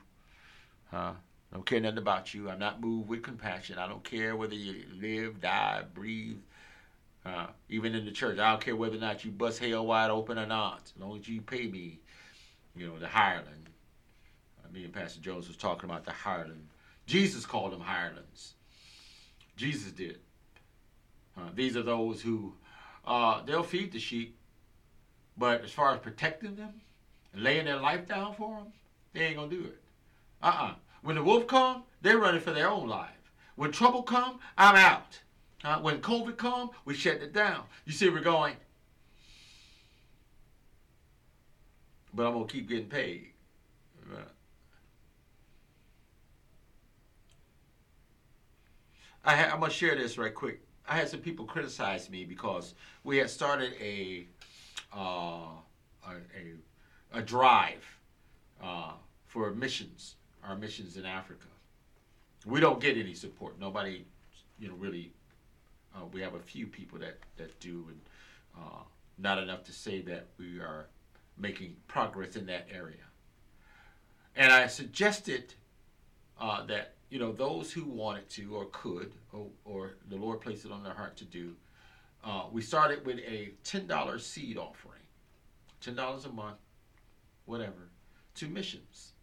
[0.91, 1.13] Uh,
[1.55, 2.49] I don't care nothing about you.
[2.49, 3.77] I'm not moved with compassion.
[3.77, 6.35] I don't care whether you live, die, breathe.
[7.25, 10.11] Uh, even in the church, I don't care whether or not you bust hell wide
[10.11, 10.81] open or not.
[10.83, 11.99] As long as you pay me,
[12.75, 13.67] you know, the hireling.
[14.61, 16.67] Uh, me and Pastor Jones was talking about the hireling
[17.05, 18.55] Jesus called them hirelings.
[19.55, 20.19] Jesus did.
[21.37, 22.53] Uh, these are those who
[23.05, 24.37] uh, they'll feed the sheep,
[25.37, 26.73] but as far as protecting them
[27.31, 28.73] and laying their life down for them,
[29.13, 29.81] they ain't gonna do it.
[30.43, 30.73] Uh-uh.
[31.05, 33.31] When the wolf come, they're running for their own life.
[33.57, 35.21] When trouble come, I'm out.
[35.63, 37.65] Uh, when COVID come, we shut it down.
[37.85, 38.55] You see, we're going.
[42.11, 43.27] But I'm gonna keep getting paid.
[49.23, 50.61] I am gonna share this right quick.
[50.89, 54.25] I had some people criticize me because we had started a
[54.91, 55.49] uh,
[56.03, 56.15] a,
[57.13, 57.85] a, a drive
[58.59, 58.93] uh,
[59.27, 60.15] for missions,
[60.47, 61.47] our missions in Africa.
[62.45, 63.59] We don't get any support.
[63.59, 64.05] Nobody,
[64.59, 65.11] you know, really.
[65.95, 67.99] Uh, we have a few people that that do, and
[68.57, 68.83] uh,
[69.17, 70.87] not enough to say that we are
[71.37, 72.97] making progress in that area.
[74.35, 75.53] And I suggested
[76.39, 80.65] uh, that you know those who wanted to or could or, or the Lord placed
[80.65, 81.55] it on their heart to do.
[82.23, 85.01] Uh, we started with a ten dollar seed offering,
[85.79, 86.57] ten dollars a month,
[87.45, 87.89] whatever,
[88.35, 89.13] to missions.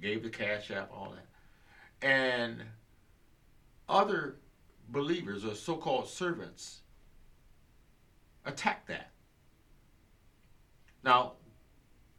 [0.00, 2.62] Gave the cash app, all that, and
[3.88, 4.36] other
[4.88, 6.80] believers or so-called servants
[8.44, 9.10] attacked that.
[11.02, 11.32] Now,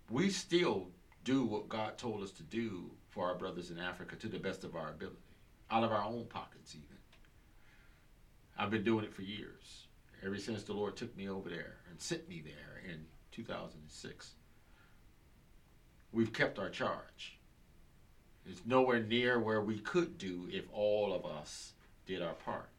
[0.10, 0.88] we still
[1.24, 4.64] do what God told us to do for our brothers in Africa to the best
[4.64, 5.18] of our ability,
[5.70, 6.98] out of our own pockets, even.
[8.58, 9.88] I've been doing it for years,
[10.26, 14.32] ever since the Lord took me over there and sent me there in 2006.
[16.12, 17.37] We've kept our charge.
[18.50, 21.74] It's nowhere near where we could do if all of us
[22.06, 22.70] did our part.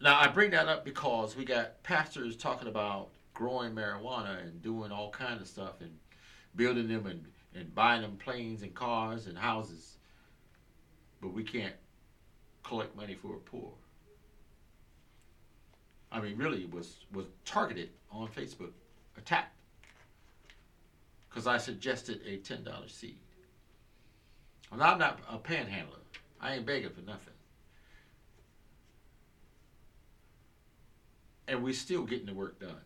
[0.00, 4.92] Now, I bring that up because we got pastors talking about growing marijuana and doing
[4.92, 5.90] all kinds of stuff and
[6.56, 9.96] building them and, and buying them planes and cars and houses.
[11.22, 11.74] But we can't
[12.62, 13.70] collect money for the poor.
[16.12, 18.70] I mean, really was was targeted on Facebook,
[19.16, 19.53] attacked,
[21.34, 23.18] because I suggested a ten dollar seed.
[24.70, 25.98] Well, I'm not a panhandler.
[26.40, 27.34] I ain't begging for nothing.
[31.48, 32.80] And we're still getting the work done.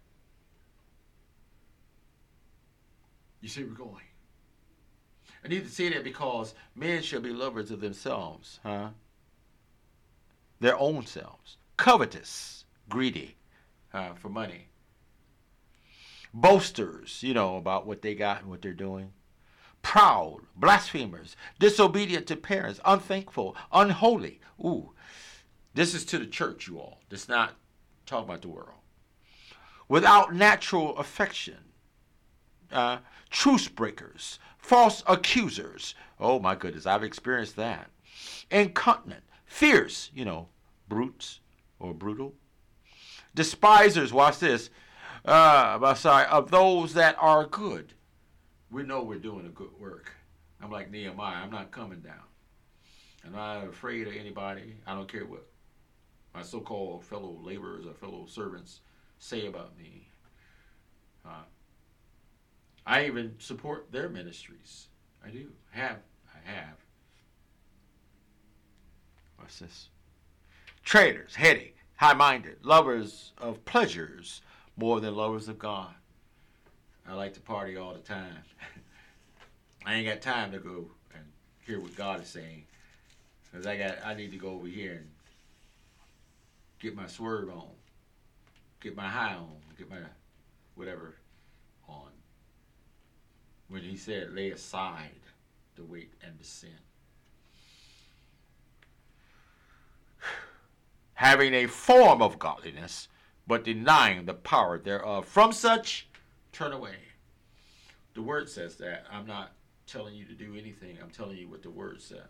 [3.43, 4.05] You see, we're going.
[5.45, 8.89] I need to say that because men shall be lovers of themselves, huh?
[10.61, 13.37] Their own selves, covetous, greedy
[13.93, 14.68] uh, for money,
[16.33, 19.13] boasters, you know, about what they got and what they're doing,
[19.83, 24.41] proud, blasphemers, disobedient to parents, unthankful, unholy.
[24.65, 24.93] Ooh,
[25.75, 27.01] this is to the church, you all.
[27.09, 27.55] This not
[28.07, 28.71] talking about the world.
[29.89, 31.59] Without natural affection,
[32.71, 32.99] uh,
[33.31, 35.95] truce breakers, false accusers.
[36.21, 37.91] Oh my goodness, I've experienced that.
[38.51, 40.49] Incontinent, fierce, you know,
[40.89, 41.41] brutes
[41.79, 42.35] or brutal.
[43.35, 44.71] Despisers, watch this.
[45.25, 47.93] Uh, sorry, of those that are good.
[48.71, 50.13] We know we're doing a good work.
[50.63, 51.43] I'm like Nehemiah.
[51.43, 52.15] I'm not coming down.
[53.25, 54.75] I'm not afraid of anybody.
[54.87, 55.47] I don't care what
[56.35, 58.81] my so-called fellow laborers or fellow servants
[59.19, 60.09] say about me.
[61.27, 61.45] Uh,
[62.87, 64.89] I even support their ministries.
[65.25, 65.49] I do.
[65.71, 65.99] Have.
[66.35, 66.77] I have.
[69.37, 69.89] What's this?
[70.85, 74.41] Traitors, heady, high minded, lovers of pleasures
[74.79, 75.93] more than lovers of God.
[77.07, 78.39] I like to party all the time.
[79.87, 81.25] I ain't got time to go and
[81.67, 82.65] hear what God is saying.
[83.45, 85.09] Because I got I need to go over here and
[86.79, 87.69] get my swerve on.
[88.81, 89.57] Get my high on.
[89.77, 89.99] Get my
[90.75, 91.17] whatever
[91.89, 92.11] on
[93.69, 95.11] when he said, lay aside
[95.77, 96.71] the weight and the sin.
[101.15, 103.09] Having a form of godliness,
[103.49, 105.25] but denying the power thereof.
[105.25, 106.07] From such,
[106.53, 106.97] turn away.
[108.15, 109.07] The word says that.
[109.11, 109.53] I'm not
[109.87, 112.21] telling you to do anything, I'm telling you what the word says.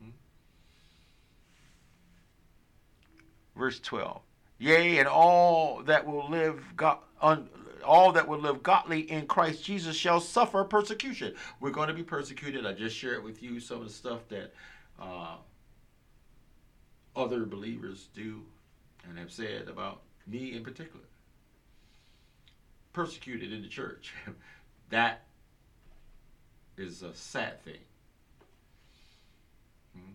[0.00, 0.10] Hmm?
[3.56, 4.20] Verse 12.
[4.58, 6.62] Yea, and all that will live
[7.22, 7.48] un,
[7.84, 11.34] all that will live godly in Christ Jesus shall suffer persecution.
[11.58, 12.66] We're going to be persecuted.
[12.66, 14.52] I just shared with you some of the stuff that
[15.00, 15.36] uh,
[17.16, 18.42] other believers do
[19.08, 21.04] and have said about me in particular.
[22.92, 24.12] Persecuted in the church.
[24.90, 25.22] that
[26.76, 27.80] is a sad thing.
[29.94, 30.12] Hmm?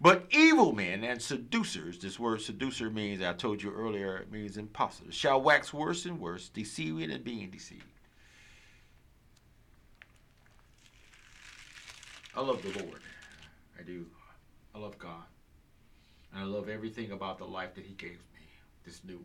[0.00, 4.56] But evil men and seducers, this word seducer means, I told you earlier, it means
[4.56, 7.84] impostors, shall wax worse and worse, deceiving and being deceived.
[12.34, 13.00] I love the Lord.
[13.78, 14.06] I do.
[14.74, 15.24] I love God.
[16.32, 18.46] And I love everything about the life that He gave me,
[18.84, 19.24] this new one.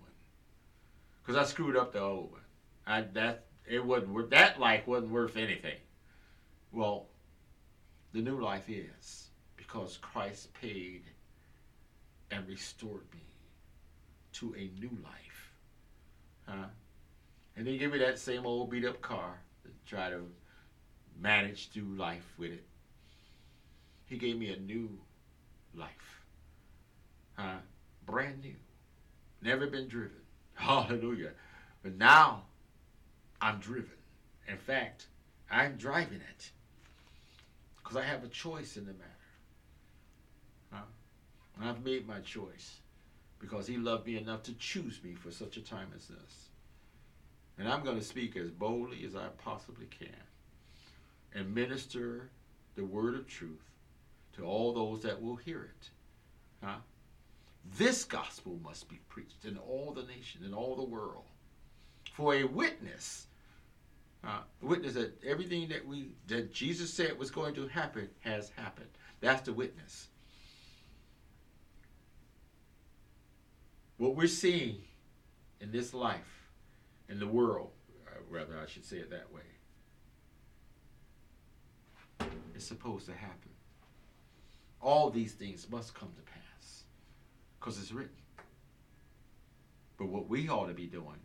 [1.23, 2.41] Because I screwed up the old one.
[2.85, 5.77] I, that it wasn't that life wasn't worth anything.
[6.71, 7.07] Well,
[8.13, 11.03] the new life is because Christ paid
[12.31, 13.21] and restored me
[14.33, 15.53] to a new life.
[16.45, 16.67] Huh?
[17.55, 20.21] And they give me that same old beat up car to try to
[21.19, 22.65] manage through life with it.
[24.05, 24.89] He gave me a new
[25.75, 26.16] life.
[27.37, 27.57] Uh,
[28.05, 28.55] brand new.
[29.41, 30.17] Never been driven.
[30.53, 31.31] Hallelujah.
[31.83, 32.43] But now
[33.41, 33.91] I'm driven.
[34.47, 35.07] In fact,
[35.51, 36.49] I'm driving it.
[37.77, 39.03] Because I have a choice in the matter.
[40.71, 40.81] Huh?
[41.57, 42.77] And I've made my choice.
[43.39, 46.49] Because he loved me enough to choose me for such a time as this.
[47.59, 50.09] And I'm going to speak as boldly as I possibly can
[51.33, 52.29] and minister
[52.75, 53.63] the word of truth
[54.35, 55.89] to all those that will hear it.
[56.63, 56.77] Huh?
[57.75, 61.25] This gospel must be preached in all the nation, in all the world,
[62.13, 63.27] for a witness.
[64.23, 68.89] Uh, witness that everything that we that Jesus said was going to happen has happened.
[69.19, 70.07] That's the witness.
[73.97, 74.77] What we're seeing
[75.59, 76.49] in this life,
[77.09, 77.71] in the world,
[78.07, 79.41] uh, rather I should say it that way,
[82.55, 83.51] is supposed to happen.
[84.81, 86.37] All these things must come to pass
[87.59, 88.11] because it's written.
[89.97, 91.19] But what we ought to be doing,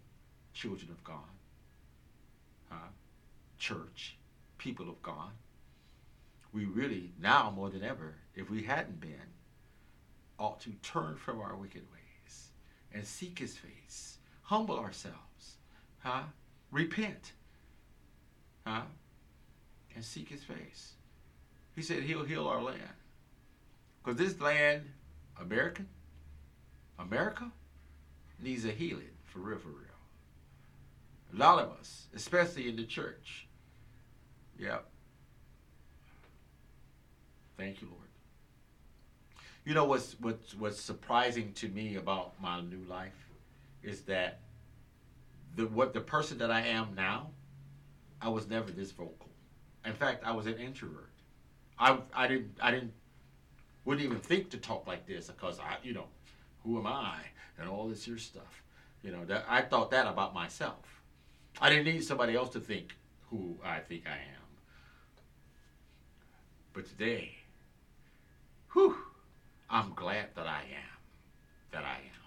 [0.54, 1.16] children of God,
[2.70, 2.88] huh?
[3.58, 4.16] church,
[4.58, 5.30] people of God,
[6.52, 9.32] we really, now more than ever, if we hadn't been,
[10.38, 12.48] ought to turn from our wicked ways
[12.92, 15.56] and seek his face, humble ourselves,
[15.98, 16.22] huh?
[16.70, 17.32] repent,
[18.66, 18.82] huh?
[19.94, 20.94] and seek his face.
[21.74, 22.80] He said he'll heal our land.
[24.02, 24.82] Because this land,
[25.40, 25.88] American,
[26.98, 27.50] America,
[28.40, 29.78] needs a healing for real, for real.
[31.34, 33.46] A lot of us, especially in the church.
[34.58, 34.84] Yep.
[37.56, 38.00] Thank you, Lord.
[39.64, 43.12] You know what's what's what's surprising to me about my new life
[43.82, 44.40] is that
[45.56, 47.30] the what the person that I am now,
[48.20, 49.28] I was never this vocal.
[49.84, 51.10] In fact, I was an introvert.
[51.78, 52.92] I I didn't I didn't
[53.84, 56.06] wouldn't even think to talk like this because I you know
[56.64, 57.18] who am I
[57.58, 58.62] and all this here stuff.
[59.02, 61.02] You know that I thought that about myself.
[61.60, 62.94] I didn't need somebody else to think
[63.30, 64.42] who I think I am.
[66.72, 67.32] But today,
[68.72, 68.96] whew,
[69.68, 70.98] I'm glad that I am.
[71.72, 72.22] That I am.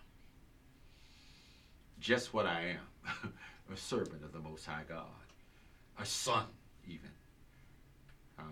[1.99, 3.33] Just what I am.
[3.73, 5.05] a servant of the Most High God.
[5.99, 6.45] A son,
[6.87, 7.09] even.
[8.37, 8.43] Uh,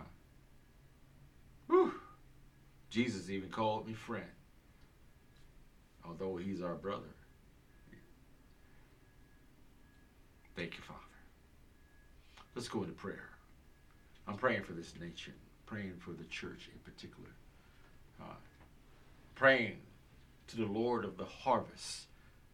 [1.67, 1.93] whew.
[2.89, 4.25] Jesus even called me friend.
[6.05, 7.07] Although he's our brother.
[10.55, 10.99] Thank you, Father.
[12.55, 13.29] Let's go into prayer.
[14.27, 15.33] I'm praying for this nation,
[15.65, 17.29] praying for the church in particular,
[18.21, 18.35] uh,
[19.35, 19.77] praying
[20.47, 22.03] to the Lord of the harvest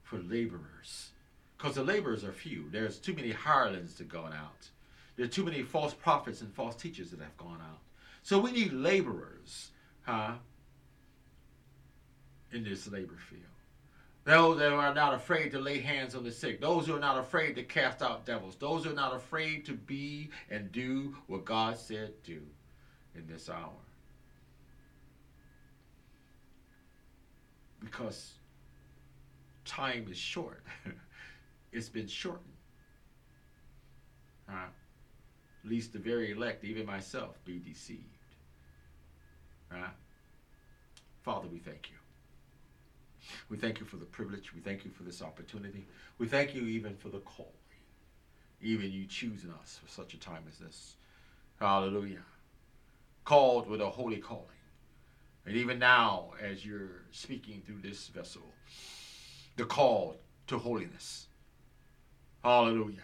[0.03, 1.09] for laborers.
[1.57, 2.69] Because the laborers are few.
[2.71, 4.69] There's too many hirelings that gone out.
[5.17, 7.79] There are too many false prophets and false teachers that have gone out.
[8.23, 9.71] So we need laborers
[10.03, 10.33] huh,
[12.51, 13.43] in this labor field.
[14.25, 16.61] Those that are not afraid to lay hands on the sick.
[16.61, 18.55] Those who are not afraid to cast out devils.
[18.57, 22.41] Those who are not afraid to be and do what God said do
[23.15, 23.71] in this hour.
[27.79, 28.33] Because
[29.65, 30.63] time is short.
[31.71, 32.45] it's been shortened.
[34.47, 34.67] Huh?
[35.63, 38.03] Least the very elect, even myself, be deceived.
[39.71, 39.89] Huh?
[41.23, 41.98] Father, we thank you.
[43.49, 44.53] We thank you for the privilege.
[44.53, 45.85] We thank you for this opportunity.
[46.17, 47.53] We thank you even for the call.
[48.61, 50.95] even you choosing us for such a time as this.
[51.59, 52.23] Hallelujah.
[53.25, 54.45] Called with a holy calling.
[55.45, 58.41] And even now, as you're speaking through this vessel,
[59.55, 61.27] the call to holiness.
[62.43, 62.97] Hallelujah.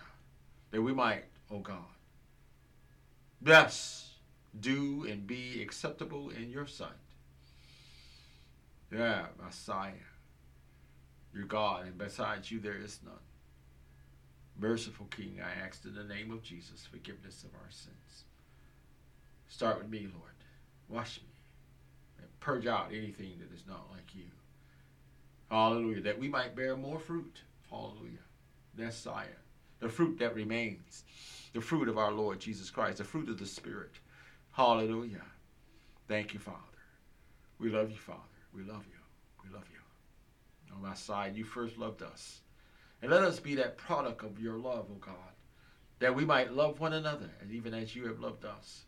[0.72, 1.78] That we might, oh God,
[3.42, 4.14] thus
[4.60, 6.90] do and be acceptable in your sight.
[8.92, 9.92] Yeah, Messiah.
[11.36, 13.14] Your God, and besides you there is none.
[14.58, 18.24] Merciful King, I ask in the name of Jesus forgiveness of our sins.
[19.50, 20.32] Start with me, Lord.
[20.88, 21.28] Wash me
[22.20, 24.24] and purge out anything that is not like you.
[25.52, 26.02] Hallelujah.
[26.02, 27.42] That we might bear more fruit.
[27.70, 28.24] Hallelujah.
[28.78, 29.26] Messiah.
[29.80, 31.04] The fruit that remains.
[31.54, 33.00] The fruit of our Lord Jesus Christ.
[33.00, 33.92] The fruit of the Spirit.
[34.52, 35.24] Hallelujah.
[36.08, 36.60] Thank you, Father.
[37.60, 38.20] We love you, Father.
[38.54, 39.00] We love you.
[39.44, 39.75] We love you.
[40.76, 42.42] On my side, you first loved us.
[43.02, 45.34] And let us be that product of your love, O oh God,
[46.00, 48.84] that we might love one another, and even as you have loved us.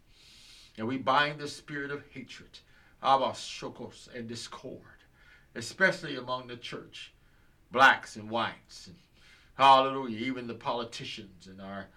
[0.77, 2.59] And we bind the spirit of hatred,
[3.01, 4.81] abas, shokos, and discord,
[5.55, 7.13] especially among the church,
[7.71, 8.95] blacks and whites, and
[9.55, 11.87] hallelujah, even the politicians and our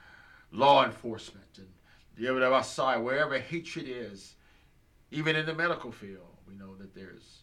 [0.53, 1.69] law enforcement and
[2.17, 4.35] the side, wherever hatred is,
[5.11, 7.43] Even in the medical field, we know that there's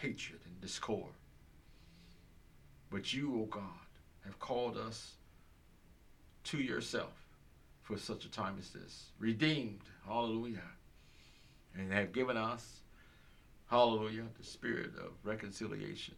[0.00, 1.12] hatred and discord.
[2.92, 3.62] But you, O oh God,
[4.26, 5.12] have called us
[6.44, 7.14] to yourself
[7.82, 9.06] for such a time as this.
[9.18, 10.60] Redeemed, hallelujah,
[11.74, 12.80] and have given us,
[13.70, 16.14] hallelujah, the spirit of reconciliation.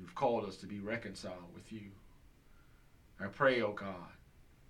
[0.00, 1.90] You've called us to be reconciled with you.
[3.20, 3.94] I pray, O oh God,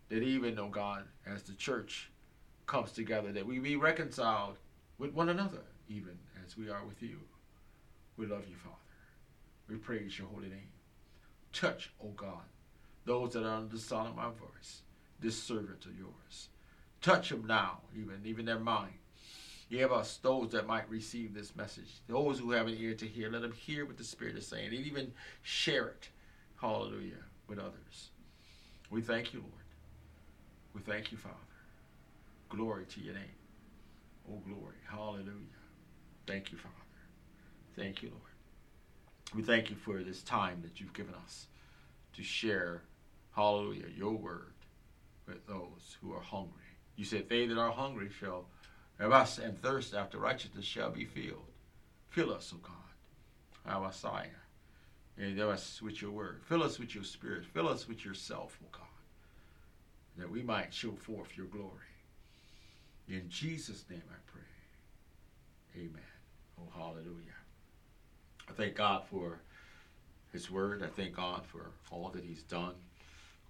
[0.09, 2.10] that even, O oh God, as the church
[2.66, 4.59] comes together, that we be reconciled
[4.98, 7.18] with one another, even as we are with you.
[8.16, 8.90] We love you, Father.
[9.70, 10.72] We praise your holy name.
[11.52, 12.42] Touch, O oh God,
[13.05, 14.82] those that are under the sound of my voice,
[15.20, 16.48] this servant of yours.
[17.01, 18.92] Touch them now, even, even their mind.
[19.70, 23.30] Give us those that might receive this message, those who have an ear to hear,
[23.30, 26.09] let them hear what the Spirit is saying and even share it,
[26.60, 28.10] hallelujah, with others.
[28.90, 29.52] We thank you, Lord.
[30.74, 31.36] We thank you, Father.
[32.48, 33.22] Glory to your name.
[34.28, 34.74] Oh, glory.
[34.88, 35.28] Hallelujah.
[36.26, 36.74] Thank you, Father.
[37.76, 38.30] Thank you, Lord.
[39.35, 41.47] We thank you for this time that you've given us
[42.15, 42.82] to share,
[43.35, 44.55] hallelujah, your word
[45.27, 46.51] with those who are hungry.
[46.97, 48.47] You said, They that are hungry shall
[48.98, 51.47] have us and thirst after righteousness shall be filled.
[52.09, 54.27] Fill us, O God, our Messiah.
[55.16, 56.40] And fill us with your word.
[56.47, 57.44] Fill us with your spirit.
[57.44, 58.82] Fill us with yourself, O God,
[60.16, 61.70] that we might show forth your glory.
[63.09, 65.82] In Jesus' name I pray.
[65.82, 66.02] Amen.
[66.59, 67.40] Oh, hallelujah.
[68.51, 69.40] I thank God for
[70.32, 70.82] his word.
[70.82, 72.74] I thank God for all that he's done,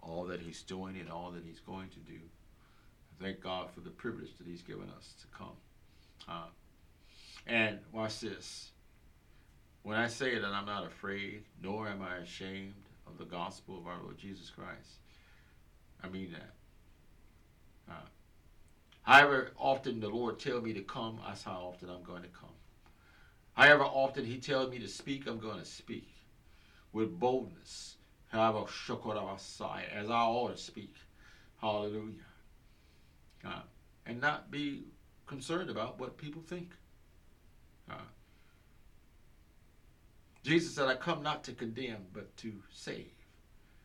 [0.03, 2.19] all that he's doing, and all that he's going to do.
[2.19, 5.57] I thank God for the privilege that he's given us to come.
[6.29, 6.49] Uh,
[7.47, 8.71] and watch this.
[9.83, 12.75] When I say that I'm not afraid, nor am I ashamed
[13.07, 14.99] of the gospel of our Lord Jesus Christ,
[16.05, 17.93] I mean that.
[17.93, 18.07] Uh,
[19.03, 22.51] however often the Lord tell me to come, that's how often I'm going to come.
[23.55, 26.09] However often he tells me to speak, I'm going to speak
[26.93, 27.97] with boldness.
[28.29, 30.95] However, as I ought to speak.
[31.61, 32.25] Hallelujah.
[33.45, 33.63] Uh,
[34.07, 34.85] and not be
[35.27, 36.71] concerned about what people think.
[37.91, 37.95] Uh,
[40.43, 43.13] Jesus said, I come not to condemn, but to save.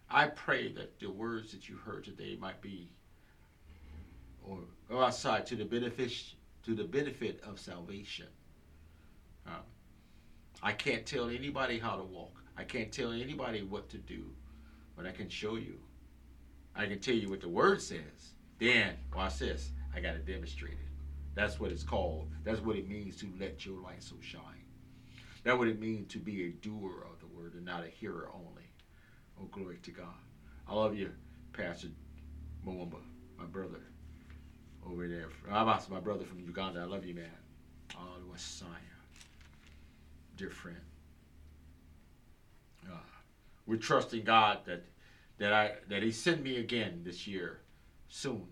[0.10, 2.90] I pray that the words that you heard today might be
[4.44, 4.60] or
[4.90, 6.12] go outside to the benefit
[6.64, 8.28] to the benefit of salvation.
[9.48, 9.62] Uh,
[10.64, 12.42] I can't tell anybody how to walk.
[12.58, 14.24] I can't tell anybody what to do,
[14.96, 15.76] but I can show you.
[16.76, 18.34] I can tell you what the word says.
[18.60, 19.72] Then, watch this.
[19.94, 20.80] I got to demonstrate it.
[21.36, 22.30] That's what it's called.
[22.44, 24.42] That's what it means to let your light so shine.
[25.44, 28.30] That's what it means to be a doer of the word and not a hearer
[28.34, 28.64] only.
[29.40, 30.08] Oh, glory to God.
[30.68, 31.12] I love you,
[31.54, 31.90] Pastor
[32.66, 33.02] Mwamba,
[33.38, 33.82] my brother
[34.86, 35.28] over there.
[35.50, 36.82] My brother from Uganda.
[36.82, 37.26] I love you, man.
[37.96, 38.95] Oh, Messiah.
[40.38, 40.78] Friend.
[42.88, 42.98] Uh,
[43.66, 44.84] we're trusting God that
[45.38, 47.62] that I that He send me again this year,
[48.10, 48.48] soon.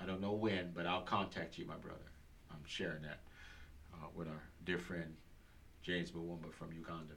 [0.00, 1.98] I don't know when, but I'll contact you, my brother.
[2.50, 3.20] I'm sharing that
[3.94, 5.14] uh, with our dear friend
[5.82, 7.14] James Mwamba from Uganda.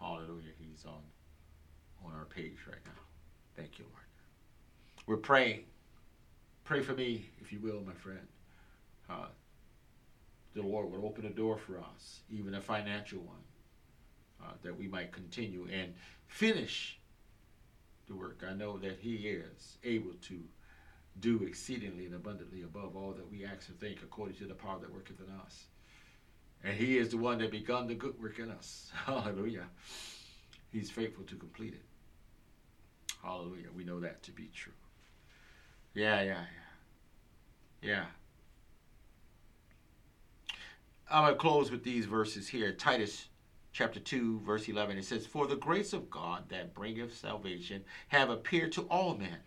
[0.00, 0.52] Hallelujah.
[0.58, 1.02] He's on
[2.04, 3.00] on our page right now.
[3.56, 4.04] Thank you, Lord.
[5.06, 5.64] We're praying
[6.66, 8.26] Pray for me, if you will, my friend.
[9.08, 9.26] Uh,
[10.56, 13.44] the Lord would open a door for us, even a financial one,
[14.42, 15.92] uh, that we might continue and
[16.26, 16.98] finish
[18.08, 18.42] the work.
[18.48, 20.40] I know that He is able to
[21.20, 24.78] do exceedingly and abundantly above all that we ask or think, according to the power
[24.80, 25.64] that worketh in us.
[26.64, 28.90] And He is the one that begun the good work in us.
[29.04, 29.66] Hallelujah.
[30.72, 31.84] He's faithful to complete it.
[33.22, 33.68] Hallelujah.
[33.74, 34.72] We know that to be true.
[35.94, 36.44] Yeah, yeah,
[37.82, 37.88] yeah.
[37.88, 38.04] Yeah.
[41.08, 42.72] I'm going to close with these verses here.
[42.72, 43.28] Titus
[43.72, 44.98] chapter 2, verse 11.
[44.98, 49.38] It says, For the grace of God that bringeth salvation have appeared to all men,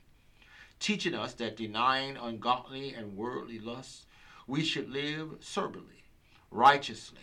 [0.80, 4.06] teaching us that denying ungodly and worldly lusts,
[4.48, 6.06] we should live soberly,
[6.50, 7.20] righteously,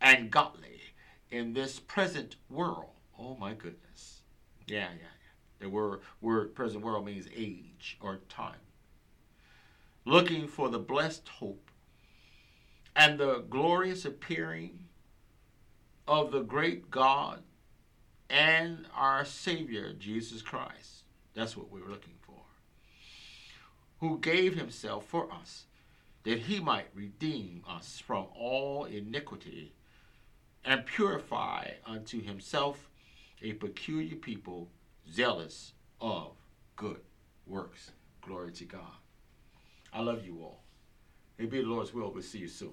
[0.00, 0.80] and godly
[1.30, 2.88] in this present world.
[3.18, 4.22] Oh my goodness.
[4.66, 5.60] Yeah, yeah, yeah.
[5.60, 8.56] The word, word present world means age or time
[10.06, 11.63] looking for the blessed hope
[12.96, 14.78] and the glorious appearing
[16.06, 17.42] of the great God
[18.30, 21.02] and our Savior, Jesus Christ.
[21.34, 22.34] That's what we were looking for.
[24.00, 25.64] Who gave himself for us
[26.24, 29.74] that he might redeem us from all iniquity
[30.64, 32.88] and purify unto himself
[33.42, 34.68] a peculiar people
[35.10, 36.32] zealous of
[36.76, 37.00] good
[37.46, 37.90] works.
[38.22, 38.80] Glory to God.
[39.92, 40.62] I love you all.
[41.38, 42.10] It be the Lord's will.
[42.10, 42.72] We'll see you soon.